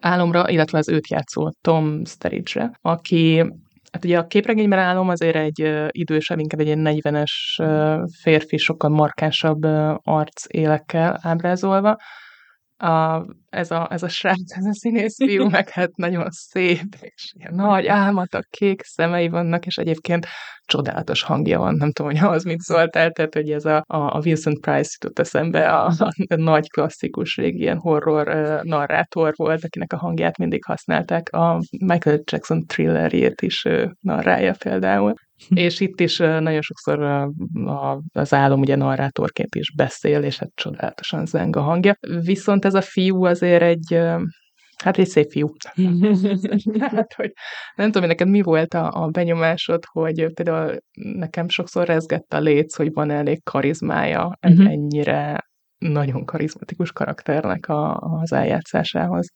álomra, 0.00 0.48
illetve 0.48 0.78
az 0.78 0.88
őt 0.88 1.08
játszó 1.08 1.50
Tom 1.60 2.04
Sturridge-re, 2.04 2.78
aki 2.80 3.52
Hát 3.92 4.04
ugye 4.04 4.18
a 4.18 4.26
képregényben 4.26 4.78
állom 4.78 5.08
azért 5.08 5.36
egy 5.36 5.88
idősebb, 5.88 6.38
inkább 6.38 6.60
egy 6.60 6.66
ilyen 6.66 6.84
40-es 6.84 7.32
uh, 7.62 8.08
férfi, 8.22 8.56
sokkal 8.56 8.90
markánsabb 8.90 9.62
arc 10.02 10.44
élekkel 10.48 11.18
ábrázolva, 11.22 11.96
a, 12.82 13.26
ez, 13.50 13.70
a, 13.70 13.88
ez 13.90 14.02
a 14.02 14.08
srác, 14.08 14.56
ez 14.56 14.64
a 14.64 14.74
színész 14.74 15.16
fiú, 15.16 15.48
meg 15.56 15.68
hát 15.68 15.96
nagyon 15.96 16.30
szép, 16.30 16.96
és 17.00 17.32
ilyen 17.38 17.54
nagy 17.54 17.86
álmatak, 17.86 18.46
kék 18.50 18.82
szemei 18.82 19.28
vannak, 19.28 19.66
és 19.66 19.76
egyébként 19.76 20.26
csodálatos 20.64 21.22
hangja 21.22 21.58
van, 21.58 21.74
nem 21.74 21.92
tudom, 21.92 22.10
hogy 22.10 22.28
az 22.28 22.44
mit 22.44 22.60
szóltál, 22.60 23.10
tehát 23.10 23.34
hogy 23.34 23.50
ez 23.50 23.64
a, 23.64 23.84
a, 23.86 23.96
a 23.96 24.20
Wilson 24.24 24.60
Price 24.60 24.96
jutott 25.00 25.18
eszembe, 25.18 25.68
a, 25.68 25.86
a, 25.86 26.12
a 26.28 26.36
nagy 26.52 26.70
klasszikus 26.70 27.36
régi 27.36 27.58
ilyen 27.58 27.78
horror 27.78 28.28
uh, 28.28 28.62
narrátor 28.62 29.32
volt, 29.36 29.64
akinek 29.64 29.92
a 29.92 29.98
hangját 29.98 30.38
mindig 30.38 30.64
használták, 30.64 31.28
a 31.32 31.58
Michael 31.84 32.20
Jackson 32.24 32.66
thrillerjét 32.66 33.40
is 33.40 33.64
uh, 33.64 33.90
narrálja 34.00 34.54
például. 34.58 35.14
És 35.48 35.80
itt 35.80 36.00
is 36.00 36.16
nagyon 36.18 36.60
sokszor 36.60 37.28
az 38.12 38.34
álom 38.34 38.60
ugye 38.60 38.76
narrátorként 38.76 39.54
is 39.54 39.72
beszél, 39.74 40.22
és 40.22 40.38
hát 40.38 40.50
csodálatosan 40.54 41.26
zeng 41.26 41.56
a 41.56 41.60
hangja. 41.60 41.96
Viszont 42.24 42.64
ez 42.64 42.74
a 42.74 42.80
fiú 42.80 43.24
azért 43.24 43.62
egy, 43.62 43.98
hát 44.82 44.98
egy 44.98 45.06
szép 45.06 45.30
fiú. 45.30 45.52
hát, 46.80 47.12
hogy 47.14 47.32
nem 47.74 47.90
tudom, 47.90 48.08
neked 48.08 48.28
mi 48.28 48.42
volt 48.42 48.74
a, 48.74 49.02
a 49.02 49.08
benyomásod, 49.08 49.84
hogy 49.84 50.32
például 50.32 50.76
nekem 50.92 51.48
sokszor 51.48 51.86
rezgett 51.86 52.32
a 52.32 52.40
léc, 52.40 52.76
hogy 52.76 52.92
van 52.92 53.10
elég 53.10 53.42
karizmája 53.42 54.36
egy 54.40 54.52
uh-huh. 54.52 54.72
ennyire 54.72 55.50
nagyon 55.78 56.24
karizmatikus 56.24 56.92
karakternek 56.92 57.68
a, 57.68 57.96
az 57.96 58.32
eljátszásához. 58.32 59.26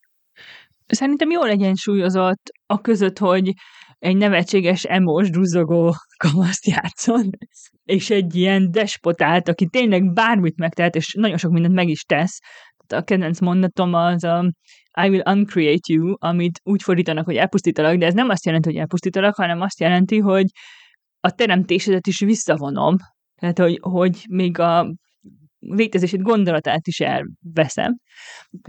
Szerintem 0.87 1.31
jól 1.31 1.49
egyensúlyozott 1.49 2.43
a 2.67 2.81
között, 2.81 3.19
hogy 3.19 3.53
egy 3.99 4.17
nevetséges, 4.17 4.85
emos, 4.85 5.31
duzzogó 5.31 5.95
kamaszt 6.17 6.67
játszon, 6.67 7.31
és 7.85 8.11
egy 8.11 8.35
ilyen 8.35 8.71
despotát, 8.71 9.49
aki 9.49 9.67
tényleg 9.67 10.13
bármit 10.13 10.57
megtehet, 10.57 10.95
és 10.95 11.15
nagyon 11.15 11.37
sok 11.37 11.53
mindent 11.53 11.75
meg 11.75 11.89
is 11.89 12.03
tesz. 12.03 12.39
A 12.89 13.03
kedvenc 13.03 13.41
mondatom 13.41 13.95
az 13.95 14.25
a 14.25 14.51
I 15.03 15.09
will 15.09 15.23
uncreate 15.27 15.93
you, 15.93 16.15
amit 16.19 16.61
úgy 16.63 16.83
fordítanak, 16.83 17.25
hogy 17.25 17.37
elpusztítalak, 17.37 17.97
de 17.97 18.07
ez 18.07 18.15
nem 18.15 18.29
azt 18.29 18.45
jelenti, 18.45 18.69
hogy 18.69 18.79
elpusztítalak, 18.79 19.35
hanem 19.35 19.61
azt 19.61 19.81
jelenti, 19.81 20.19
hogy 20.19 20.47
a 21.21 21.31
teremtésedet 21.31 22.07
is 22.07 22.19
visszavonom. 22.19 22.97
Tehát, 23.35 23.59
hogy, 23.59 23.79
hogy 23.83 24.25
még 24.29 24.59
a 24.59 24.95
létezését, 25.69 26.23
gondolatát 26.23 26.87
is 26.87 27.01
elveszem. 27.01 27.97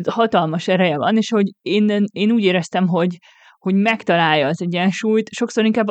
Hatalmas 0.09 0.67
ereje 0.67 0.97
van, 0.97 1.17
és 1.17 1.29
hogy 1.29 1.51
én, 1.61 2.03
én 2.11 2.31
úgy 2.31 2.43
éreztem, 2.43 2.87
hogy, 2.87 3.17
hogy 3.57 3.75
megtalálja 3.75 4.47
az 4.47 4.61
egyensúlyt. 4.61 5.29
Sokszor 5.29 5.65
inkább 5.65 5.87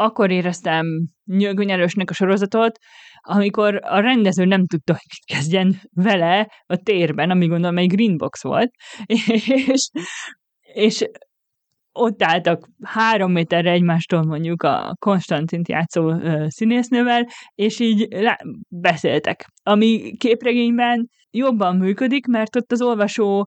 akkor 0.00 0.30
éreztem 0.30 0.86
nyögönyelősnek 1.24 2.10
a 2.10 2.14
sorozatot, 2.14 2.78
amikor 3.20 3.80
a 3.82 4.00
rendező 4.00 4.44
nem 4.44 4.66
tudta, 4.66 4.92
hogy 4.92 5.36
kezdjen 5.36 5.80
vele 5.92 6.50
a 6.66 6.76
térben, 6.76 7.30
ami 7.30 7.46
gondolom 7.46 7.78
egy 7.78 7.88
greenbox 7.88 8.42
volt, 8.42 8.70
és, 9.72 9.90
és 10.74 11.04
ott 11.98 12.22
álltak 12.22 12.68
három 12.82 13.32
méterre 13.32 13.70
egymástól 13.70 14.22
mondjuk 14.22 14.62
a 14.62 14.96
Konstantint 14.98 15.68
játszó 15.68 16.12
színésznővel, 16.46 17.26
és 17.54 17.80
így 17.80 18.08
beszéltek. 18.68 19.46
Ami 19.62 20.16
képregényben 20.16 21.08
jobban 21.30 21.76
működik, 21.76 22.26
mert 22.26 22.56
ott 22.56 22.72
az 22.72 22.82
olvasó 22.82 23.46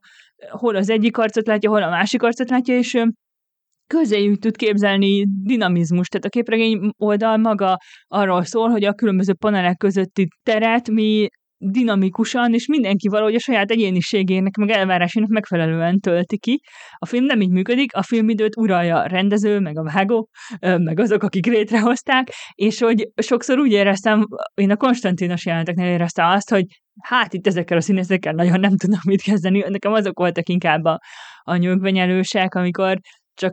hol 0.50 0.76
az 0.76 0.90
egyik 0.90 1.16
arcot 1.16 1.46
látja, 1.46 1.70
hol 1.70 1.82
a 1.82 1.90
másik 1.90 2.22
arcot 2.22 2.50
látja, 2.50 2.76
és 2.76 3.02
közéjük 3.86 4.38
tud 4.38 4.56
képzelni 4.56 5.26
dinamizmus, 5.42 6.08
tehát 6.08 6.26
a 6.26 6.28
képregény 6.28 6.90
oldal 6.96 7.36
maga 7.36 7.76
arról 8.06 8.44
szól, 8.44 8.68
hogy 8.68 8.84
a 8.84 8.92
különböző 8.92 9.34
panelek 9.34 9.76
közötti 9.76 10.28
teret 10.42 10.90
mi 10.90 11.26
dinamikusan, 11.64 12.54
és 12.54 12.66
mindenki 12.66 13.08
valahogy 13.08 13.34
a 13.34 13.38
saját 13.38 13.70
egyéniségének, 13.70 14.56
meg 14.56 14.70
elvárásának 14.70 15.28
megfelelően 15.28 16.00
tölti 16.00 16.38
ki. 16.38 16.60
A 16.96 17.06
film 17.06 17.24
nem 17.24 17.40
így 17.40 17.50
működik, 17.50 17.94
a 17.94 18.02
filmidőt 18.02 18.56
uralja 18.56 18.96
a 18.98 19.06
rendező, 19.06 19.58
meg 19.60 19.78
a 19.78 19.82
vágó, 19.82 20.28
meg 20.60 21.00
azok, 21.00 21.22
akik 21.22 21.46
létrehozták, 21.46 22.28
és 22.54 22.80
hogy 22.80 23.08
sokszor 23.16 23.58
úgy 23.58 23.72
éreztem, 23.72 24.26
én 24.54 24.70
a 24.70 24.76
Konstantinos 24.76 25.46
jelenteknél 25.46 25.92
éreztem 25.92 26.26
azt, 26.26 26.50
hogy 26.50 26.64
hát 27.00 27.34
itt 27.34 27.46
ezekkel 27.46 27.76
a 27.76 27.80
színészekkel 27.80 28.32
nagyon 28.32 28.60
nem 28.60 28.76
tudom 28.76 29.00
mit 29.06 29.22
kezdeni, 29.22 29.64
nekem 29.68 29.92
azok 29.92 30.18
voltak 30.18 30.48
inkább 30.48 30.84
a, 30.84 30.98
a 31.42 31.56
nyögvenyelősek, 31.56 32.54
amikor 32.54 32.98
csak 33.34 33.52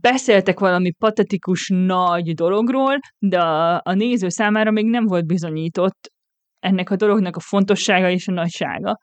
beszéltek 0.00 0.58
valami 0.58 0.92
patetikus 0.92 1.72
nagy 1.74 2.34
dologról, 2.34 2.98
de 3.18 3.40
a, 3.40 3.80
a 3.84 3.92
néző 3.92 4.28
számára 4.28 4.70
még 4.70 4.86
nem 4.86 5.06
volt 5.06 5.26
bizonyított 5.26 6.10
ennek 6.58 6.90
a 6.90 6.96
dolognak 6.96 7.36
a 7.36 7.40
fontossága 7.40 8.10
és 8.10 8.28
a 8.28 8.32
nagysága. 8.32 8.98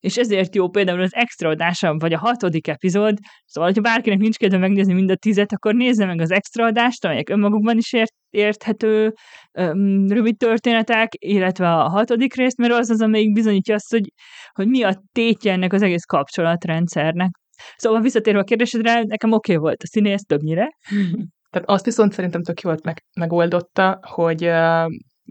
És 0.00 0.16
ezért 0.16 0.54
jó 0.54 0.68
például 0.68 1.00
az 1.00 1.14
extra 1.14 1.48
adása, 1.48 1.96
vagy 1.98 2.12
a 2.12 2.18
hatodik 2.18 2.68
epizód, 2.68 3.16
szóval, 3.44 3.72
ha 3.74 3.80
bárkinek 3.80 4.18
nincs 4.18 4.36
kedve 4.36 4.58
megnézni 4.58 4.92
mind 4.92 5.10
a 5.10 5.16
tizet, 5.16 5.52
akkor 5.52 5.74
nézze 5.74 6.06
meg 6.06 6.20
az 6.20 6.30
extra 6.30 6.64
adást, 6.64 7.04
amelyek 7.04 7.28
önmagukban 7.28 7.76
is 7.76 7.92
ért, 7.92 8.12
érthető 8.30 9.12
um, 9.52 10.06
rövid 10.08 10.36
történetek, 10.36 11.08
illetve 11.18 11.68
a 11.68 11.88
hatodik 11.88 12.34
részt, 12.34 12.56
mert 12.56 12.72
az 12.72 12.90
az, 12.90 13.00
amelyik 13.00 13.32
bizonyítja 13.32 13.74
azt, 13.74 13.90
hogy, 13.90 14.12
hogy 14.52 14.68
mi 14.68 14.82
a 14.82 15.02
tétje 15.12 15.52
ennek 15.52 15.72
az 15.72 15.82
egész 15.82 16.04
kapcsolatrendszernek. 16.04 17.30
Szóval 17.76 18.00
visszatérve 18.00 18.40
a 18.40 18.44
kérdésedre, 18.44 19.02
nekem 19.02 19.32
oké 19.32 19.52
okay 19.52 19.64
volt 19.64 19.82
a 19.82 19.86
színész 19.86 20.22
többnyire. 20.22 20.68
Tehát 21.50 21.68
azt 21.68 21.84
viszont 21.84 22.12
szerintem 22.12 22.42
tök 22.42 22.60
jól 22.60 22.76
meg, 22.82 23.04
megoldotta, 23.20 23.98
hogy 24.02 24.44
uh, 24.44 24.86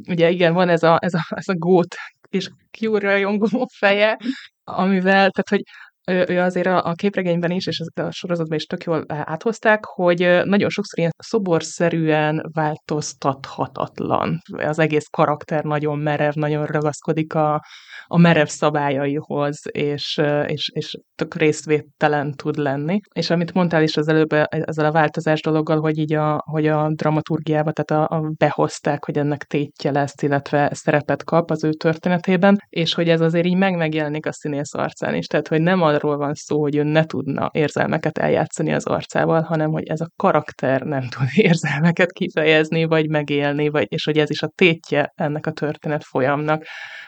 ugye 0.08 0.30
igen, 0.30 0.54
van 0.54 0.70
ez 0.70 0.84
a, 0.84 0.98
ez 1.02 1.14
a, 1.14 1.26
ez 1.30 1.48
a 1.48 1.56
gót 1.56 1.96
és 2.30 2.50
kiúrrajongó 2.72 3.68
feje, 3.74 4.18
amivel, 4.64 5.30
tehát 5.30 5.50
hogy 5.50 5.62
ő, 6.08 6.26
ő 6.28 6.40
azért 6.40 6.68
a, 6.68 6.86
a 6.86 6.94
képregényben 6.94 7.52
is, 7.52 7.68
és 7.68 7.82
a 7.94 8.12
sorozatban 8.12 8.58
is 8.58 8.66
tök 8.66 8.84
jól 8.84 9.04
áthozták, 9.08 9.86
hogy 9.86 10.42
nagyon 10.44 10.70
sokszor 10.70 11.00
ilyen 11.00 11.12
szoborszerűen 11.18 12.50
változtathatatlan. 12.54 14.42
Az 14.58 14.80
egész 14.80 15.08
karakter 15.12 15.64
nagyon 15.64 16.00
merev, 16.00 16.34
nagyon 16.34 16.66
ragaszkodik 16.66 17.34
a, 17.34 17.62
a 18.08 18.18
merev 18.18 18.46
szabályaihoz, 18.46 19.60
és, 19.72 20.22
és, 20.46 20.70
és 20.74 20.98
tök 21.16 21.36
részvételen 21.36 22.34
tud 22.36 22.58
lenni. 22.58 23.00
És 23.14 23.30
amit 23.30 23.54
mondtál 23.54 23.84
is 23.84 23.98
az 23.98 24.08
előbb 24.08 24.34
ezzel 24.50 24.86
a 24.86 24.92
változás 24.92 25.42
dologgal, 25.42 25.80
hogy 25.80 25.98
így 25.98 26.14
a, 26.14 26.44
hogy 26.46 26.68
a 26.68 26.92
dramaturgiába, 26.94 27.72
tehát 27.72 28.12
a, 28.12 28.16
a 28.16 28.32
behozták, 28.38 29.06
hogy 29.06 29.18
ennek 29.18 29.44
tétje 29.44 29.92
lesz, 29.92 30.22
illetve 30.22 30.70
szerepet 30.74 31.24
kap 31.24 31.52
az 31.52 31.64
ő 31.64 31.70
történetében, 31.70 32.58
és 32.70 32.94
hogy 32.94 33.10
ez 33.10 33.22
azért 33.22 33.46
így 33.46 33.58
meg 33.58 33.76
megjelenik 33.76 34.26
a 34.26 34.34
színész 34.34 34.74
arcán 34.74 35.16
is. 35.16 35.26
Tehát, 35.26 35.48
hogy 35.48 35.62
nem 35.62 35.82
arról 35.96 36.18
van 36.18 36.34
szó, 36.34 36.62
hogy 36.62 36.76
ő 36.76 36.84
ne 36.84 37.06
tudna 37.06 37.50
érzelmeket 37.54 38.18
eljátszani 38.18 38.74
az 38.74 38.86
arcával, 38.86 39.42
hanem 39.42 39.72
hogy 39.72 39.88
ez 39.88 40.02
a 40.02 40.10
karakter 40.16 40.82
nem 40.82 41.02
tud 41.02 41.28
érzelmeket 41.48 42.12
kifejezni, 42.12 42.86
vagy 42.86 43.10
megélni, 43.10 43.70
vagy, 43.70 43.86
és 43.90 44.04
hogy 44.04 44.18
ez 44.18 44.30
is 44.30 44.42
a 44.42 44.52
tétje 44.56 45.12
ennek 45.16 45.46
a 45.46 45.52
történet 45.52 46.04
folyamnak, 46.04 46.66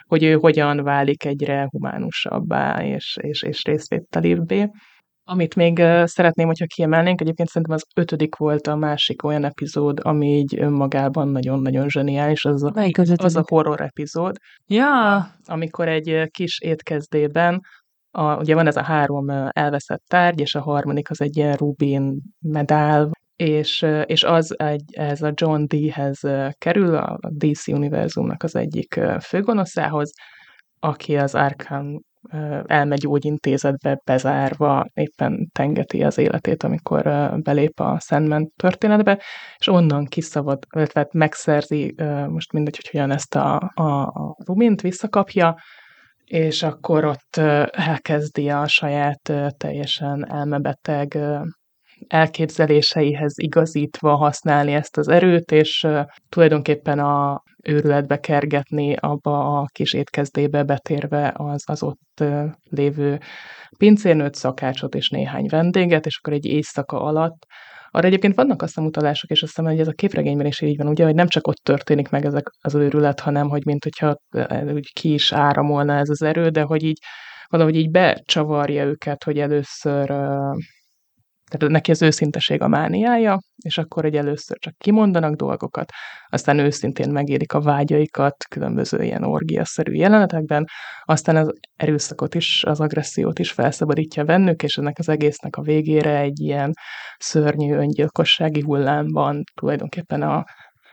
hogy 0.08 0.24
ő 0.24 0.34
hogyan 0.34 0.84
válik 0.84 1.26
egyre 1.26 1.68
humánusabbá 1.70 2.84
és, 2.84 3.18
és, 3.22 3.44
és 3.44 3.64
részvételibbé. 3.64 4.70
Amit 5.26 5.56
még 5.56 5.82
szeretném, 6.04 6.48
hogyha 6.48 6.66
kiemelnénk, 6.66 7.22
egyébként 7.22 7.50
szerintem 7.50 7.76
az 7.76 7.86
ötödik 7.96 8.36
volt 8.36 8.68
a 8.68 8.76
másik 8.76 9.24
olyan 9.24 9.44
epizód, 9.44 10.00
ami 10.02 10.38
így 10.38 10.60
önmagában 10.60 11.28
nagyon-nagyon 11.28 11.90
zseniális, 11.90 12.46
az 12.46 12.64
a, 12.64 12.72
az, 12.98 13.14
az 13.16 13.36
a 13.36 13.44
horror 13.48 13.82
epizód. 13.82 14.36
Ja. 14.66 15.28
Amikor 15.46 15.88
egy 15.88 16.28
kis 16.32 16.60
étkezdében 16.60 17.60
a, 18.16 18.36
ugye 18.36 18.56
van 18.56 18.68
ez 18.68 18.76
a 18.76 18.84
három 18.84 19.30
elveszett 19.50 20.04
tárgy, 20.08 20.40
és 20.40 20.56
a 20.56 20.62
harmadik 20.62 21.10
az 21.10 21.22
egy 21.22 21.38
ilyen 21.38 21.56
Rubin 21.56 22.22
medál, 22.40 23.12
és, 23.36 23.86
és 24.06 24.24
az 24.24 24.60
egy, 24.60 24.84
ez 24.92 25.22
a 25.22 25.32
John 25.34 25.64
D-hez 25.66 26.20
kerül, 26.58 26.96
a 26.96 27.20
DC 27.30 27.68
univerzumnak 27.68 28.44
az 28.44 28.56
egyik 28.56 29.00
főgonoszához, 29.22 30.12
aki 30.80 31.18
az 31.18 31.36
Arkham 31.36 32.00
elmegyógyintézetbe 32.66 34.02
bezárva 34.06 34.86
éppen 34.94 35.50
tengeti 35.52 36.04
az 36.04 36.18
életét, 36.18 36.64
amikor 36.64 37.32
belép 37.38 37.80
a 37.80 38.00
Sandman 38.00 38.52
történetbe, 38.56 39.22
és 39.58 39.68
onnan 39.68 40.06
kiszabad, 40.06 40.64
illetve 40.76 41.08
megszerzi, 41.12 41.96
most 42.28 42.52
mindegy, 42.52 42.76
hogy 42.76 42.90
hogyan 42.90 43.12
ezt 43.12 43.36
a, 43.36 43.72
a, 43.74 44.02
a 44.02 44.36
Rubint 44.46 44.82
visszakapja, 44.82 45.56
és 46.26 46.64
akkor 46.64 47.06
ott 47.06 47.38
elkezdi 47.72 48.50
a 48.50 48.68
saját 48.68 49.34
teljesen 49.58 50.32
elmebeteg 50.32 51.18
elképzeléseihez 52.08 53.34
igazítva 53.38 54.16
használni 54.16 54.74
ezt 54.74 54.98
az 54.98 55.08
erőt, 55.08 55.52
és 55.52 55.88
tulajdonképpen 56.30 57.00
a 57.00 57.44
őrületbe 57.64 58.20
kergetni 58.20 58.96
abba 58.96 59.60
a 59.60 59.66
kis 59.72 59.94
étkezdébe 59.94 60.64
betérve 60.64 61.34
az, 61.36 61.64
az 61.66 61.84
ott 61.84 62.24
lévő 62.70 63.20
pincérnőt, 63.78 64.36
szakácsot 64.36 64.96
és 64.96 65.10
néhány 65.10 65.46
vendéget, 65.50 66.06
és 66.06 66.18
akkor 66.18 66.34
egy 66.34 66.46
éjszaka 66.46 67.02
alatt 67.02 67.46
arra 67.96 68.08
egyébként 68.08 68.36
vannak 68.36 68.62
azt 68.62 68.78
utalások, 68.78 69.30
és 69.30 69.42
azt 69.42 69.56
hiszem, 69.56 69.72
hogy 69.72 69.80
ez 69.80 69.88
a 69.88 69.92
képregényben 69.92 70.46
is 70.46 70.62
így 70.62 70.78
van, 70.78 70.88
ugye, 70.88 71.06
hogy 71.06 71.16
nem 71.16 71.28
csak 71.28 71.48
ott 71.48 71.62
történik 71.64 72.10
meg 72.10 72.26
ezek 72.26 72.50
az 72.62 72.76
őrület, 72.76 73.20
hanem 73.20 73.50
hogy 73.50 73.66
mint 73.66 73.84
hogyha 73.84 74.16
úgy 74.74 74.94
ki 74.94 75.14
is 75.14 75.32
áramolna 75.32 75.98
ez 75.98 76.10
az 76.10 76.22
erő, 76.22 76.50
de 76.50 76.62
hogy 76.62 76.84
így 76.84 76.98
valahogy 77.48 77.76
így 77.76 77.92
becsavarja 77.92 78.84
őket, 78.84 79.24
hogy 79.24 79.40
először 79.40 80.10
tehát 81.54 81.74
neki 81.74 81.92
az 81.92 82.02
őszinteség 82.02 82.62
a 82.62 82.68
mániája, 82.68 83.40
és 83.56 83.78
akkor 83.78 84.06
egy 84.06 84.16
először 84.16 84.58
csak 84.58 84.74
kimondanak 84.78 85.36
dolgokat, 85.36 85.92
aztán 86.28 86.60
őszintén 86.60 87.12
megérik 87.12 87.54
a 87.54 87.62
vágyaikat 87.62 88.36
különböző 88.50 89.04
ilyen 89.04 89.24
orgiaszerű 89.24 89.94
jelenetekben, 89.94 90.66
aztán 91.04 91.36
az 91.36 91.54
erőszakot 91.76 92.36
is, 92.36 92.64
az 92.64 92.80
agressziót 92.80 93.40
is 93.40 93.52
felszabadítja 93.52 94.24
bennük, 94.24 94.64
és 94.64 94.78
ennek 94.78 95.00
az 95.00 95.10
egésznek 95.10 95.56
a 95.56 95.62
végére 95.62 96.18
egy 96.18 96.40
ilyen 96.40 96.72
szörnyű 97.18 97.74
öngyilkossági 97.74 98.62
hullámban 98.62 99.44
tulajdonképpen 99.56 100.22
a, 100.22 100.44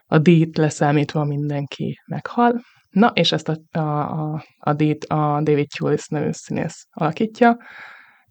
a 0.07 0.19
dít 0.19 0.57
leszámítva 0.57 1.25
mindenki 1.25 2.01
meghal. 2.07 2.61
Na, 2.91 3.11
és 3.15 3.33
ezt 3.33 3.49
a, 3.49 3.79
a, 3.79 3.81
a, 3.81 4.45
a 4.59 4.73
dít 4.73 5.05
a 5.05 5.41
David 5.43 5.69
Hewlis 5.79 6.07
nevű 6.09 6.31
színész 6.31 6.87
alakítja, 6.91 7.57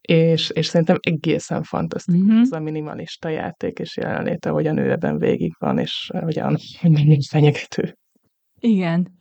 és, 0.01 0.49
és 0.49 0.65
szerintem 0.65 0.97
egészen 0.99 1.63
fantasztikus 1.63 2.21
mm-hmm. 2.21 2.39
az 2.39 2.51
a 2.51 2.59
minimalista 2.59 3.29
játék 3.29 3.79
és 3.79 3.97
jelenléte, 3.97 4.49
hogyan 4.49 4.77
ő 4.77 4.91
ebben 4.91 5.17
végig 5.17 5.55
van, 5.59 5.77
és 5.77 6.09
hogyan, 6.19 6.57
hogy 6.81 7.25
fenyegető. 7.29 7.97
Igen. 8.59 9.17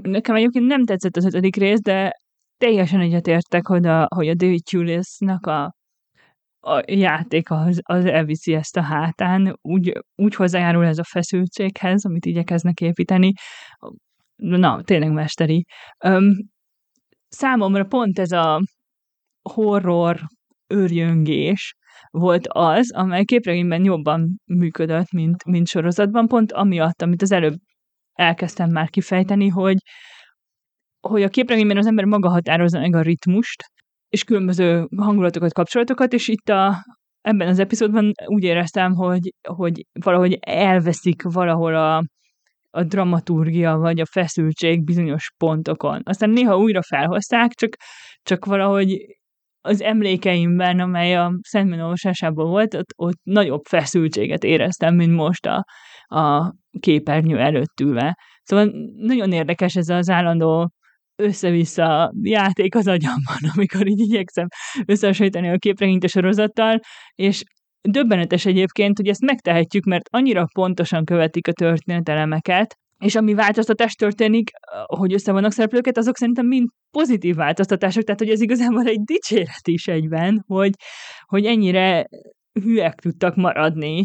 Nekem 0.00 0.34
egyébként 0.34 0.66
nem 0.66 0.84
tetszett 0.84 1.16
az 1.16 1.24
ötödik 1.24 1.56
rész, 1.56 1.80
de 1.80 2.10
teljesen 2.58 3.00
egyetértek, 3.00 3.66
hogy 3.66 3.86
a, 3.86 4.06
hogy 4.14 4.28
a 4.28 4.34
David 4.34 4.62
Juliusnak 4.70 5.46
a, 5.46 5.74
a 6.60 6.82
játék 6.86 7.50
az, 7.50 7.80
az 7.82 8.04
elviszi 8.04 8.54
ezt 8.54 8.76
a 8.76 8.82
hátán, 8.82 9.58
úgy, 9.62 9.92
úgy 10.14 10.34
hozzájárul 10.34 10.84
ez 10.84 10.98
a 10.98 11.04
feszültséghez, 11.04 12.04
amit 12.04 12.26
igyekeznek 12.26 12.80
építeni. 12.80 13.32
Na, 14.36 14.82
tényleg 14.82 15.12
mesteri. 15.12 15.64
Um, 16.04 16.32
számomra 17.28 17.84
pont 17.84 18.18
ez 18.18 18.32
a, 18.32 18.60
horror 19.52 20.20
őrjöngés 20.66 21.74
volt 22.10 22.46
az, 22.48 22.92
amely 22.92 23.24
képregényben 23.24 23.84
jobban 23.84 24.40
működött, 24.44 25.10
mint, 25.10 25.44
mint 25.44 25.66
sorozatban, 25.66 26.26
pont 26.26 26.52
amiatt, 26.52 27.02
amit 27.02 27.22
az 27.22 27.32
előbb 27.32 27.54
elkezdtem 28.12 28.70
már 28.70 28.90
kifejteni, 28.90 29.48
hogy, 29.48 29.76
hogy 31.00 31.22
a 31.22 31.28
képregényben 31.28 31.76
az 31.76 31.86
ember 31.86 32.04
maga 32.04 32.28
határozza 32.28 32.80
meg 32.80 32.94
a 32.94 33.02
ritmust, 33.02 33.62
és 34.08 34.24
különböző 34.24 34.88
hangulatokat, 34.96 35.52
kapcsolatokat, 35.52 36.12
és 36.12 36.28
itt 36.28 36.48
a, 36.48 36.84
ebben 37.20 37.48
az 37.48 37.58
epizódban 37.58 38.12
úgy 38.26 38.42
éreztem, 38.42 38.92
hogy, 38.92 39.32
hogy 39.48 39.86
valahogy 39.92 40.38
elveszik 40.40 41.22
valahol 41.22 41.74
a, 41.74 42.02
a 42.70 42.82
dramaturgia 42.82 43.76
vagy 43.76 44.00
a 44.00 44.06
feszültség 44.06 44.84
bizonyos 44.84 45.30
pontokon. 45.36 46.00
Aztán 46.04 46.30
néha 46.30 46.56
újra 46.56 46.82
felhozták, 46.82 47.50
csak, 47.50 47.76
csak 48.22 48.44
valahogy 48.44 48.96
az 49.66 49.82
emlékeimben, 49.82 50.80
amely 50.80 51.16
a 51.16 51.38
Szentmen 51.42 51.80
olvasásában 51.80 52.48
volt, 52.48 52.74
ott, 52.74 52.90
ott 52.96 53.18
nagyobb 53.22 53.64
feszültséget 53.64 54.44
éreztem, 54.44 54.94
mint 54.94 55.12
most 55.12 55.46
a, 55.46 55.64
a 56.16 56.54
képernyő 56.80 57.38
előtt 57.38 57.80
ülve. 57.80 58.18
Szóval 58.42 58.72
nagyon 58.96 59.32
érdekes 59.32 59.74
ez 59.74 59.88
az 59.88 60.10
állandó 60.10 60.70
össze-vissza 61.16 62.12
játék 62.22 62.74
az 62.74 62.88
agyamban, 62.88 63.38
amikor 63.54 63.86
így 63.86 64.00
igyekszem 64.00 64.46
összehasonlítani 64.86 65.48
a 65.48 65.58
képregényt 65.58 66.04
a 66.04 66.08
sorozattal, 66.08 66.80
és 67.14 67.42
döbbenetes 67.88 68.46
egyébként, 68.46 68.96
hogy 68.96 69.08
ezt 69.08 69.24
megtehetjük, 69.24 69.84
mert 69.84 70.08
annyira 70.10 70.46
pontosan 70.54 71.04
követik 71.04 71.48
a 71.48 71.52
történetelemeket, 71.52 72.76
és 73.04 73.14
ami 73.14 73.34
változtatás 73.34 73.94
történik, 73.94 74.50
hogy 74.86 75.12
összevannak 75.12 75.52
szereplőket, 75.52 75.98
azok 75.98 76.16
szerintem 76.16 76.46
mind 76.46 76.68
pozitív 76.90 77.34
változtatások, 77.34 78.02
tehát 78.02 78.20
hogy 78.20 78.30
ez 78.30 78.40
igazából 78.40 78.86
egy 78.86 79.00
dicséret 79.00 79.68
is 79.68 79.86
egyben, 79.86 80.44
hogy, 80.46 80.72
hogy 81.24 81.44
ennyire 81.44 82.06
hülyek 82.52 82.94
tudtak 82.94 83.36
maradni 83.36 84.04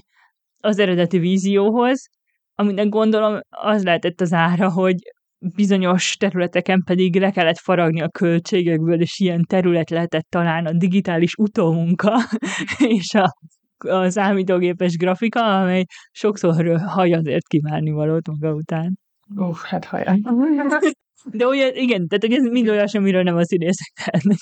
az 0.58 0.80
eredeti 0.80 1.18
vízióhoz, 1.18 2.08
aminek 2.54 2.90
gondolom 2.90 3.40
az 3.50 3.84
lehetett 3.84 4.22
az 4.22 4.34
ára, 4.34 4.72
hogy 4.72 4.96
bizonyos 5.56 6.16
területeken 6.16 6.84
pedig 6.86 7.20
le 7.20 7.32
kellett 7.32 7.60
faragni 7.60 8.02
a 8.02 8.10
költségekből, 8.10 9.02
és 9.02 9.20
ilyen 9.20 9.44
terület 9.48 9.90
lehetett 9.90 10.26
talán 10.30 10.66
a 10.66 10.74
digitális 10.74 11.34
utómunka 11.36 12.22
és 12.98 13.14
a 13.14 13.34
a 13.88 14.10
számítógépes 14.10 14.98
grafika, 14.98 15.60
amely 15.60 15.84
sokszor 16.12 16.80
haj 16.80 17.12
azért 17.12 17.48
kívánni 17.48 17.92
valót 17.92 18.28
maga 18.28 18.54
után. 18.54 19.00
Ó, 19.40 19.44
uh, 19.44 19.58
hát 19.58 19.86
hajaj. 19.86 20.20
De 21.32 21.46
ugye, 21.46 21.72
igen, 21.74 22.08
tehát 22.08 22.38
ez 22.38 22.52
mind 22.52 22.68
olyan, 22.68 22.88
amiről 22.92 23.24
nem 23.24 23.36
a 23.36 23.46
színészek 23.46 23.92
tehetnek. 24.04 24.38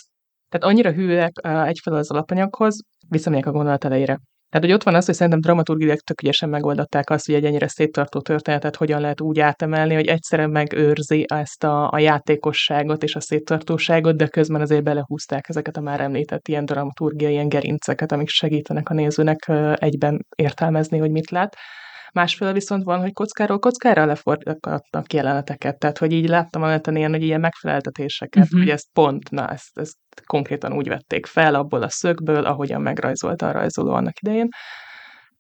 Tehát 0.50 0.68
annyira 0.68 0.92
hűek 0.92 1.32
uh, 1.44 1.68
egyfelől 1.68 2.00
az 2.00 2.12
alapanyaghoz, 2.12 2.80
visszamegyek 3.10 3.46
a 3.46 3.52
gondolat 3.52 3.84
elejére. 3.84 4.20
Tehát, 4.50 4.66
hogy 4.66 4.76
ott 4.76 4.84
van 4.84 4.96
az, 4.96 5.06
hogy 5.06 5.16
szerintem 5.16 5.42
dramaturgileg 5.42 6.00
tök 6.00 6.22
ügyesen 6.22 6.50
megoldották 6.50 7.10
azt, 7.10 7.26
hogy 7.26 7.36
egy 7.36 7.46
ennyire 7.46 7.68
széttartó 7.68 8.22
történetet 8.22 8.76
hogyan 8.76 9.02
lehet 9.02 9.22
úgy 9.22 9.40
átemelni, 9.40 9.94
hogy 9.94 10.08
egyszerűen 10.08 10.50
megőrzi 10.50 11.26
ezt 11.28 11.64
a, 11.64 11.92
a 11.92 12.00
játékosságot 12.00 13.04
és 13.04 13.16
a 13.16 13.20
széttartóságot, 13.20 14.16
de 14.16 14.28
közben 14.28 14.62
azért 14.62 14.84
belehúzták 14.84 15.50
ezeket 15.50 15.78
a 15.78 15.82
már 15.82 16.02
említett 16.02 16.48
ilyen 16.48 16.66
dramaturgiai 16.66 17.32
ilyen 17.32 17.50
gerinceket, 17.50 18.12
amik 18.12 18.30
segítenek 18.30 18.90
a 18.90 18.94
nézőnek 18.94 19.52
egyben 19.76 20.26
értelmezni, 20.36 20.98
hogy 20.98 21.12
mit 21.12 21.30
lát. 21.30 21.56
Másfél 22.14 22.54
viszont 22.54 22.84
van, 22.84 23.00
hogy 23.00 23.14
kockáról 23.14 23.60
kockára 23.60 24.06
lefordítottak 24.06 25.14
jeleneteket, 25.14 25.80
tehát 25.80 25.98
hogy 25.98 26.12
így 26.12 26.28
láttam 26.28 26.64
a 26.64 26.68
neten 26.68 26.96
ilyen, 26.96 27.12
hogy 27.12 27.24
ilyen 27.24 27.40
megfeleltetéseket, 27.40 28.44
uh-huh. 28.44 28.60
hogy 28.60 28.70
ezt 28.70 28.88
pont, 28.94 29.32
na 29.32 29.48
ezt, 29.48 29.78
ezt 29.78 29.98
konkrétan 30.26 30.74
úgy 30.74 30.88
vették 30.88 31.26
fel 31.26 31.56
abból 31.56 31.82
a 31.82 31.90
szögből, 31.90 32.46
ahogyan 32.46 32.82
megrajzolta 32.82 33.48
a 33.48 33.52
rajzoló 33.52 33.94
annak 33.94 34.20
idején, 34.22 34.48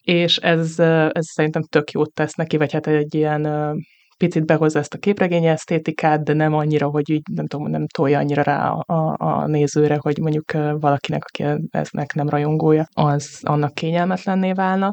és 0.02 0.38
ez, 0.38 0.80
ez 1.10 1.26
szerintem 1.26 1.62
tök 1.62 1.92
jót 1.92 2.14
tesz 2.14 2.34
neki, 2.34 2.58
vagy 2.58 2.72
hát 2.72 2.88
egy 2.88 3.16
ilyen 3.16 3.76
picit 4.18 4.46
behozza 4.46 4.80
ezt 4.80 4.94
a 4.94 4.98
képregény 4.98 5.46
esztétikát, 5.46 6.24
de 6.24 6.34
nem 6.34 6.54
annyira, 6.54 6.88
hogy 6.88 7.10
így 7.10 7.22
nem 7.32 7.48
tudom, 7.48 7.70
nem 7.70 7.88
tolja 7.88 8.20
annyira 8.20 8.42
rá 8.42 8.70
a, 8.70 8.84
a, 8.94 9.16
a 9.18 9.48
nézőre, 9.48 9.98
hogy 10.02 10.18
mondjuk 10.18 10.52
valakinek, 10.80 11.24
aki 11.24 11.44
eznek 11.70 12.14
nem 12.14 12.30
rajongója, 12.30 12.86
az 12.94 13.40
annak 13.42 13.74
kényelmetlenné 13.74 14.52
válna. 14.52 14.92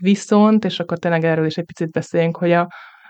Viszont, 0.00 0.64
és 0.64 0.80
akkor 0.80 0.98
tényleg 0.98 1.24
erről 1.24 1.46
is 1.46 1.56
egy 1.56 1.64
picit 1.64 1.90
beszéljünk, 1.90 2.36
hogy 2.36 2.52
a, 2.52 2.68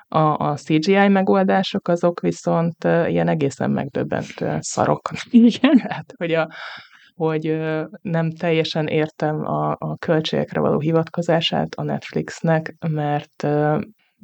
a, 0.09 0.37
a 0.38 0.57
CGI 0.57 1.09
megoldások 1.09 1.88
azok 1.88 2.20
viszont 2.20 2.85
ilyen 2.85 3.29
egészen 3.29 3.70
megdöbbentően 3.70 4.61
szarok. 4.61 5.11
Igen. 5.31 5.79
hát, 5.88 6.12
hogy, 6.16 6.33
a, 6.33 6.48
hogy 7.14 7.61
nem 8.03 8.31
teljesen 8.31 8.87
értem 8.87 9.46
a, 9.46 9.70
a 9.79 9.96
költségekre 9.96 10.61
való 10.61 10.79
hivatkozását 10.79 11.74
a 11.74 11.83
Netflixnek, 11.83 12.74
mert 12.88 13.46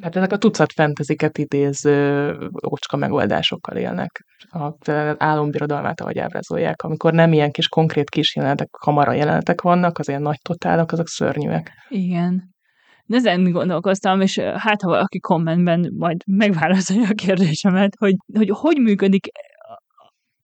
Hát 0.01 0.17
ezek 0.17 0.33
a 0.33 0.39
tucat 0.39 0.73
fenteziket 0.73 1.39
idéző 1.39 2.33
ócska 2.71 2.97
megoldásokkal 2.97 3.77
élnek. 3.77 4.25
A 4.49 4.73
álombirodalmát, 5.19 6.01
ahogy 6.01 6.19
ábrázolják, 6.19 6.83
amikor 6.83 7.13
nem 7.13 7.33
ilyen 7.33 7.51
kis 7.51 7.69
konkrét 7.69 8.11
kis 8.11 8.37
jelenetek, 8.37 8.69
kamara 8.71 9.13
jelenetek 9.13 9.61
vannak, 9.61 9.99
az 9.99 10.09
ilyen 10.09 10.23
nagy 10.23 10.39
totálok, 10.43 10.93
azok 10.93 11.09
szörnyűek. 11.09 11.73
Igen 11.89 12.56
de 13.07 13.17
ezen 13.17 13.51
gondolkoztam, 13.51 14.21
és 14.21 14.39
hát 14.39 14.83
ha 14.83 14.89
valaki 14.89 15.19
kommentben 15.19 15.93
majd 15.97 16.17
megválaszolja 16.27 17.09
a 17.09 17.15
kérdésemet, 17.15 17.97
hogy 17.99 18.15
hogy, 18.33 18.51
hogy 18.55 18.77
működik 18.77 19.27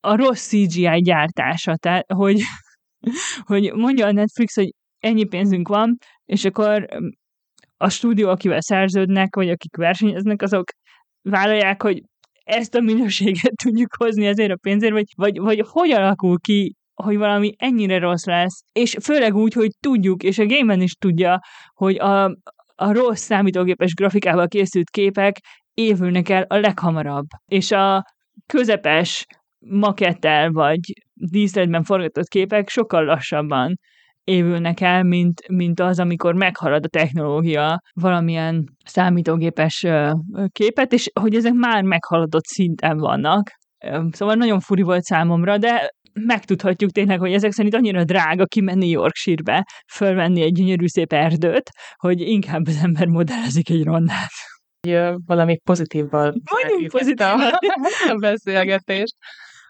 a 0.01 0.17
rossz 0.17 0.47
CGI 0.47 1.01
gyártása, 1.01 1.77
tehát 1.77 2.13
hogy, 2.13 2.41
hogy 3.51 3.73
mondja 3.73 4.07
a 4.07 4.13
Netflix, 4.13 4.55
hogy 4.55 4.75
ennyi 4.99 5.25
pénzünk 5.25 5.69
van, 5.69 5.97
és 6.25 6.45
akkor 6.45 6.87
a 7.77 7.89
stúdió, 7.89 8.29
akivel 8.29 8.61
szerződnek, 8.61 9.35
vagy 9.35 9.49
akik 9.51 9.77
versenyeznek, 9.77 10.43
azok 10.43 10.65
vállalják, 11.23 11.83
hogy 11.83 12.03
ezt 12.45 12.75
a 12.75 12.81
minőséget 12.81 13.57
tudjuk 13.65 13.95
hozni 13.99 14.27
ezért 14.27 14.51
a 14.51 14.57
pénzért, 14.57 14.93
vagy, 14.93 15.07
vagy, 15.17 15.39
vagy 15.39 15.65
hogy 15.69 15.91
alakul 15.91 16.39
ki 16.41 16.75
hogy 17.03 17.17
valami 17.17 17.53
ennyire 17.57 17.99
rossz 17.99 18.25
lesz, 18.25 18.63
és 18.73 18.97
főleg 19.03 19.35
úgy, 19.35 19.53
hogy 19.53 19.71
tudjuk, 19.81 20.23
és 20.23 20.39
a 20.39 20.47
game 20.47 20.75
is 20.75 20.93
tudja, 20.93 21.41
hogy 21.75 21.99
a, 21.99 22.25
a 22.75 22.93
rossz 22.93 23.23
számítógépes 23.23 23.95
grafikával 23.95 24.49
készült 24.49 24.91
képek 24.91 25.37
évülnek 25.75 26.29
el 26.29 26.43
a 26.43 26.57
leghamarabb, 26.57 27.27
és 27.47 27.71
a 27.71 28.05
közepes 28.47 29.27
makettel 29.59 30.51
vagy 30.51 30.81
díszletben 31.15 31.83
forgatott 31.83 32.29
képek 32.29 32.69
sokkal 32.69 33.05
lassabban 33.05 33.79
évülnek 34.25 34.81
el, 34.81 35.03
mint, 35.03 35.49
mint 35.49 35.81
az, 35.81 35.99
amikor 35.99 36.35
meghalad 36.35 36.85
a 36.85 36.89
technológia 36.89 37.81
valamilyen 37.93 38.65
számítógépes 38.85 39.87
képet, 40.53 40.93
és 40.93 41.11
hogy 41.21 41.35
ezek 41.35 41.53
már 41.53 41.83
meghaladott 41.83 42.45
szinten 42.45 42.97
vannak. 42.97 43.51
Szóval 44.11 44.35
nagyon 44.35 44.61
furi 44.61 44.83
volt 44.83 45.03
számomra, 45.03 45.59
de 45.59 45.91
megtudhatjuk 46.13 46.91
tényleg, 46.91 47.19
hogy 47.19 47.33
ezek 47.33 47.53
szerint 47.53 47.75
annyira 47.75 48.05
drága 48.05 48.45
kimenni 48.45 48.89
Yorkshire-be, 48.89 49.67
fölvenni 49.93 50.43
egy 50.43 50.53
gyönyörű 50.53 50.87
szép 50.87 51.13
erdőt, 51.13 51.71
hogy 51.97 52.21
inkább 52.21 52.67
az 52.67 52.81
ember 52.83 53.07
modellezik 53.07 53.71
egy 53.71 53.85
rondát. 53.85 54.31
Valami 55.27 55.59
pozitívval 55.65 56.35
Mondjuk 56.51 56.91
pozitívval. 56.91 57.51
a 58.13 58.15
beszélgetést. 58.21 59.15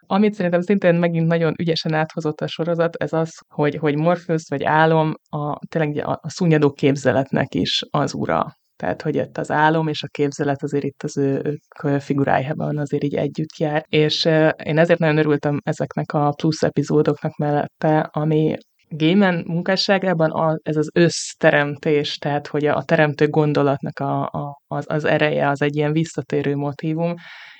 Amit 0.06 0.34
szerintem 0.34 0.60
szintén 0.60 0.94
megint 0.94 1.26
nagyon 1.26 1.54
ügyesen 1.58 1.94
áthozott 1.94 2.40
a 2.40 2.46
sorozat, 2.46 2.96
ez 2.96 3.12
az, 3.12 3.38
hogy, 3.48 3.76
hogy 3.76 3.96
Morpheus 3.96 4.42
vagy 4.48 4.64
álom 4.64 5.14
a, 5.30 5.58
tényleg 5.66 6.06
a, 6.06 6.18
a 6.22 6.30
szúnyadó 6.30 6.72
képzeletnek 6.72 7.54
is 7.54 7.82
az 7.90 8.14
ura. 8.14 8.56
Tehát, 8.82 9.02
hogy 9.02 9.16
itt 9.16 9.38
az 9.38 9.50
álom 9.50 9.88
és 9.88 10.02
a 10.02 10.06
képzelet 10.06 10.62
azért 10.62 10.84
itt 10.84 11.02
az 11.02 11.16
ő, 11.16 11.58
ő 11.84 11.98
figurájában 11.98 12.78
azért 12.78 13.04
így 13.04 13.14
együtt 13.14 13.56
jár. 13.56 13.84
És 13.88 14.24
én 14.64 14.78
ezért 14.78 14.98
nagyon 14.98 15.18
örültem 15.18 15.58
ezeknek 15.64 16.12
a 16.12 16.32
plusz 16.36 16.62
epizódoknak 16.62 17.36
mellette, 17.36 17.98
ami 18.00 18.56
Gémen 18.88 19.44
munkásságában 19.46 20.30
a, 20.30 20.58
ez 20.62 20.76
az 20.76 20.90
összteremtés, 20.94 22.18
tehát 22.18 22.46
hogy 22.46 22.66
a, 22.66 22.76
a 22.76 22.82
teremtő 22.82 23.28
gondolatnak 23.28 23.98
a, 23.98 24.22
a, 24.22 24.60
az, 24.66 24.84
az 24.88 25.04
ereje, 25.04 25.48
az 25.48 25.62
egy 25.62 25.76
ilyen 25.76 25.92
visszatérő 25.92 26.56
motivum, 26.56 27.14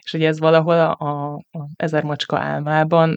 és 0.04 0.10
hogy 0.10 0.24
ez 0.24 0.38
valahol 0.38 0.74
a, 0.74 0.96
a, 0.98 1.34
a 1.34 1.68
ezer 1.76 2.02
macska 2.02 2.38
álmában 2.38 3.16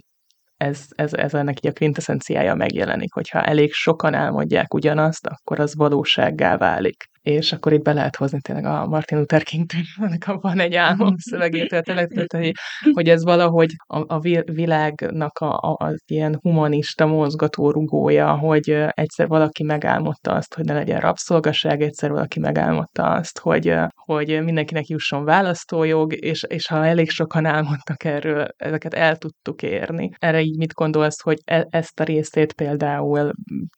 ez, 0.57 0.85
ez, 0.89 1.13
ez 1.13 1.33
ennek 1.33 1.57
így 1.57 1.71
a 1.71 1.73
quintessenciája 1.73 2.55
megjelenik, 2.55 3.13
hogyha 3.13 3.41
elég 3.41 3.73
sokan 3.73 4.13
álmodják 4.13 4.73
ugyanazt, 4.73 5.27
akkor 5.27 5.59
az 5.59 5.75
valósággá 5.75 6.57
válik 6.57 7.13
és 7.25 7.51
akkor 7.51 7.73
itt 7.73 7.83
be 7.83 7.93
lehet 7.93 8.15
hozni 8.15 8.41
tényleg 8.41 8.65
a 8.65 8.87
Martin 8.87 9.17
Luther 9.17 9.43
king 9.43 9.65
től 9.65 10.37
van 10.41 10.59
egy 10.59 10.75
álmom 10.75 11.15
szövegétől, 11.29 11.81
hogy, 12.27 12.51
hogy 12.93 13.09
ez 13.09 13.23
valahogy 13.23 13.69
a, 13.85 14.15
a 14.15 14.19
világnak 14.45 15.39
a, 15.39 15.57
a, 15.57 15.75
az 15.79 16.01
ilyen 16.05 16.37
humanista 16.41 17.05
mozgatórugója, 17.05 18.37
hogy 18.37 18.69
egyszer 18.89 19.27
valaki 19.27 19.63
megálmodta 19.63 20.31
azt, 20.31 20.53
hogy 20.55 20.65
ne 20.65 20.73
legyen 20.73 20.99
rabszolgaság, 20.99 21.81
egyszer 21.81 22.11
valaki 22.11 22.39
megálmodta 22.39 23.03
azt, 23.03 23.39
hogy, 23.39 23.73
hogy 23.95 24.43
mindenkinek 24.43 24.87
jusson 24.87 25.23
választójog, 25.23 26.13
és, 26.13 26.43
és 26.47 26.67
ha 26.67 26.85
elég 26.85 27.09
sokan 27.09 27.45
álmodtak 27.45 28.03
erről, 28.03 28.47
ezeket 28.57 28.93
el 28.93 29.15
tudtuk 29.17 29.61
érni. 29.61 30.09
Erre 30.19 30.41
így 30.41 30.57
mit 30.57 30.73
gondolsz, 30.73 31.21
hogy 31.21 31.37
e, 31.45 31.67
ezt 31.69 31.99
a 31.99 32.03
részét 32.03 32.53
például, 32.53 33.31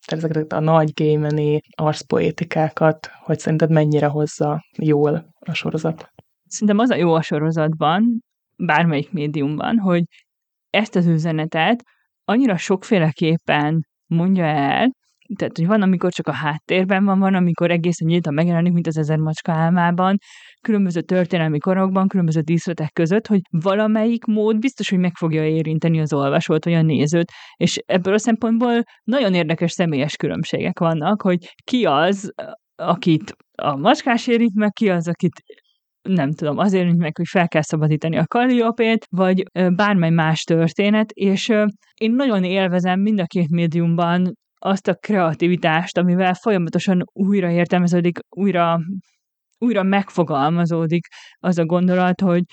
ezeket 0.07 0.53
a 0.53 0.59
nagy 0.59 0.93
gémeni 0.93 1.59
arszpoétikákat, 1.75 3.09
hogy 3.23 3.36
hogy 3.37 3.45
szerinted 3.45 3.71
mennyire 3.71 4.07
hozza 4.07 4.65
jól 4.77 5.33
a 5.39 5.53
sorozat? 5.53 6.09
Szerintem 6.45 6.79
az 6.79 6.89
a 6.89 6.95
jó 6.95 7.13
a 7.13 7.21
sorozatban, 7.21 8.21
bármelyik 8.55 9.11
médiumban, 9.11 9.77
hogy 9.77 10.03
ezt 10.69 10.95
az 10.95 11.05
üzenetet 11.05 11.83
annyira 12.23 12.57
sokféleképpen 12.57 13.85
mondja 14.05 14.45
el, 14.45 14.91
tehát, 15.35 15.57
hogy 15.57 15.67
van, 15.67 15.81
amikor 15.81 16.11
csak 16.11 16.27
a 16.27 16.31
háttérben 16.31 17.05
van, 17.05 17.19
van, 17.19 17.33
amikor 17.33 17.71
egészen 17.71 18.07
nyíltan 18.07 18.33
megjelenik, 18.33 18.73
mint 18.73 18.87
az 18.87 18.97
ezer 18.97 19.17
macska 19.17 19.51
álmában, 19.51 20.17
különböző 20.61 21.01
történelmi 21.01 21.57
korokban, 21.57 22.07
különböző 22.07 22.41
díszletek 22.41 22.91
között, 22.91 23.27
hogy 23.27 23.41
valamelyik 23.49 24.25
mód 24.25 24.59
biztos, 24.59 24.89
hogy 24.89 24.99
meg 24.99 25.15
fogja 25.15 25.47
érinteni 25.47 25.99
az 25.99 26.13
olvasót, 26.13 26.65
vagy 26.65 26.73
a 26.73 26.81
nézőt, 26.81 27.31
és 27.55 27.77
ebből 27.85 28.13
a 28.13 28.17
szempontból 28.17 28.83
nagyon 29.03 29.33
érdekes 29.33 29.71
személyes 29.71 30.15
különbségek 30.15 30.79
vannak, 30.79 31.21
hogy 31.21 31.53
ki 31.63 31.85
az, 31.85 32.33
akit 32.77 33.35
a 33.55 33.75
macskás 33.75 34.27
érint 34.27 34.55
meg, 34.55 34.71
ki 34.71 34.89
az, 34.89 35.07
akit 35.07 35.43
nem 36.01 36.31
tudom, 36.31 36.57
azért 36.57 36.83
érint 36.83 37.01
meg, 37.01 37.17
hogy 37.17 37.27
fel 37.27 37.47
kell 37.47 37.61
szabadítani 37.61 38.17
a 38.17 38.25
kalliopét, 38.25 39.05
vagy 39.09 39.43
bármely 39.75 40.09
más 40.09 40.43
történet, 40.43 41.11
és 41.11 41.49
én 41.93 42.11
nagyon 42.11 42.43
élvezem 42.43 42.99
mind 42.99 43.19
a 43.19 43.25
két 43.25 43.49
médiumban 43.49 44.33
azt 44.59 44.87
a 44.87 44.95
kreativitást, 44.95 45.97
amivel 45.97 46.33
folyamatosan 46.33 47.03
újra 47.13 47.51
értelmeződik, 47.51 48.19
újra, 48.29 48.79
újra 49.57 49.83
megfogalmazódik 49.83 51.07
az 51.39 51.57
a 51.57 51.65
gondolat, 51.65 52.21
hogy 52.21 52.43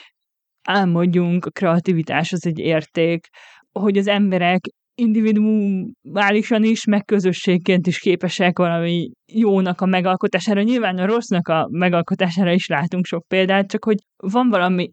álmodjunk, 0.68 1.44
a 1.44 1.50
kreativitás 1.50 2.32
az 2.32 2.46
egy 2.46 2.58
érték, 2.58 3.26
hogy 3.72 3.98
az 3.98 4.06
emberek 4.06 4.60
individuálisan 4.94 6.64
is, 6.64 6.84
meg 6.84 7.04
közösségként 7.04 7.86
is 7.86 7.98
képesek 7.98 8.58
valami 8.58 9.10
jónak 9.32 9.80
a 9.80 9.86
megalkotására. 9.86 10.62
Nyilván 10.62 10.98
a 10.98 11.06
rossznak 11.06 11.48
a 11.48 11.68
megalkotására 11.70 12.52
is 12.52 12.66
látunk 12.66 13.04
sok 13.04 13.24
példát, 13.28 13.68
csak 13.68 13.84
hogy 13.84 13.96
van 14.16 14.48
valami 14.48 14.90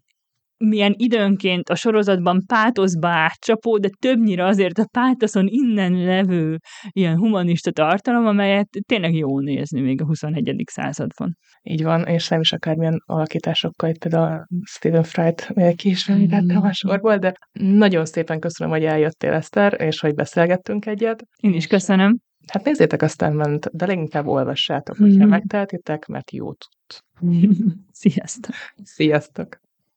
milyen 0.68 0.94
időnként 0.96 1.68
a 1.68 1.74
sorozatban 1.74 2.44
pátoszba 2.46 3.08
átcsapó, 3.08 3.78
de 3.78 3.88
többnyire 3.98 4.44
azért 4.44 4.78
a 4.78 4.88
pátoszon 4.90 5.46
innen 5.48 5.92
levő 5.92 6.58
ilyen 6.88 7.16
humanista 7.16 7.70
tartalom, 7.70 8.26
amelyet 8.26 8.68
tényleg 8.86 9.14
jó 9.14 9.40
nézni 9.40 9.80
még 9.80 10.00
a 10.00 10.04
21. 10.04 10.62
században. 10.66 11.36
Így 11.62 11.82
van, 11.82 12.06
és 12.06 12.28
nem 12.28 12.40
is 12.40 12.52
akármilyen 12.52 13.02
alakításokkal, 13.06 13.90
itt 13.90 13.98
például 13.98 14.46
Stephen 14.64 15.02
Fry-t 15.02 15.52
ki 15.76 15.88
is 15.88 16.08
a 16.08 16.72
sorból, 16.72 17.16
de 17.16 17.34
nagyon 17.52 18.04
szépen 18.04 18.40
köszönöm, 18.40 18.72
hogy 18.72 18.84
eljöttél, 18.84 19.32
Eszter, 19.32 19.80
és 19.80 20.00
hogy 20.00 20.14
beszélgettünk 20.14 20.86
egyet. 20.86 21.22
Én 21.40 21.54
is 21.54 21.66
köszönöm. 21.66 22.18
Hát 22.46 22.64
nézzétek 22.64 23.02
aztán 23.02 23.32
ment, 23.32 23.76
de 23.76 23.86
leginkább 23.86 24.26
olvassátok, 24.26 24.96
hogyha 24.96 25.24
mm. 25.24 25.28
megtehetitek, 25.28 26.06
mert 26.06 26.30
jó 26.30 26.52
tud. 26.52 27.00
Sziasztok! 27.92 28.54
Sziasztok! 28.82 29.60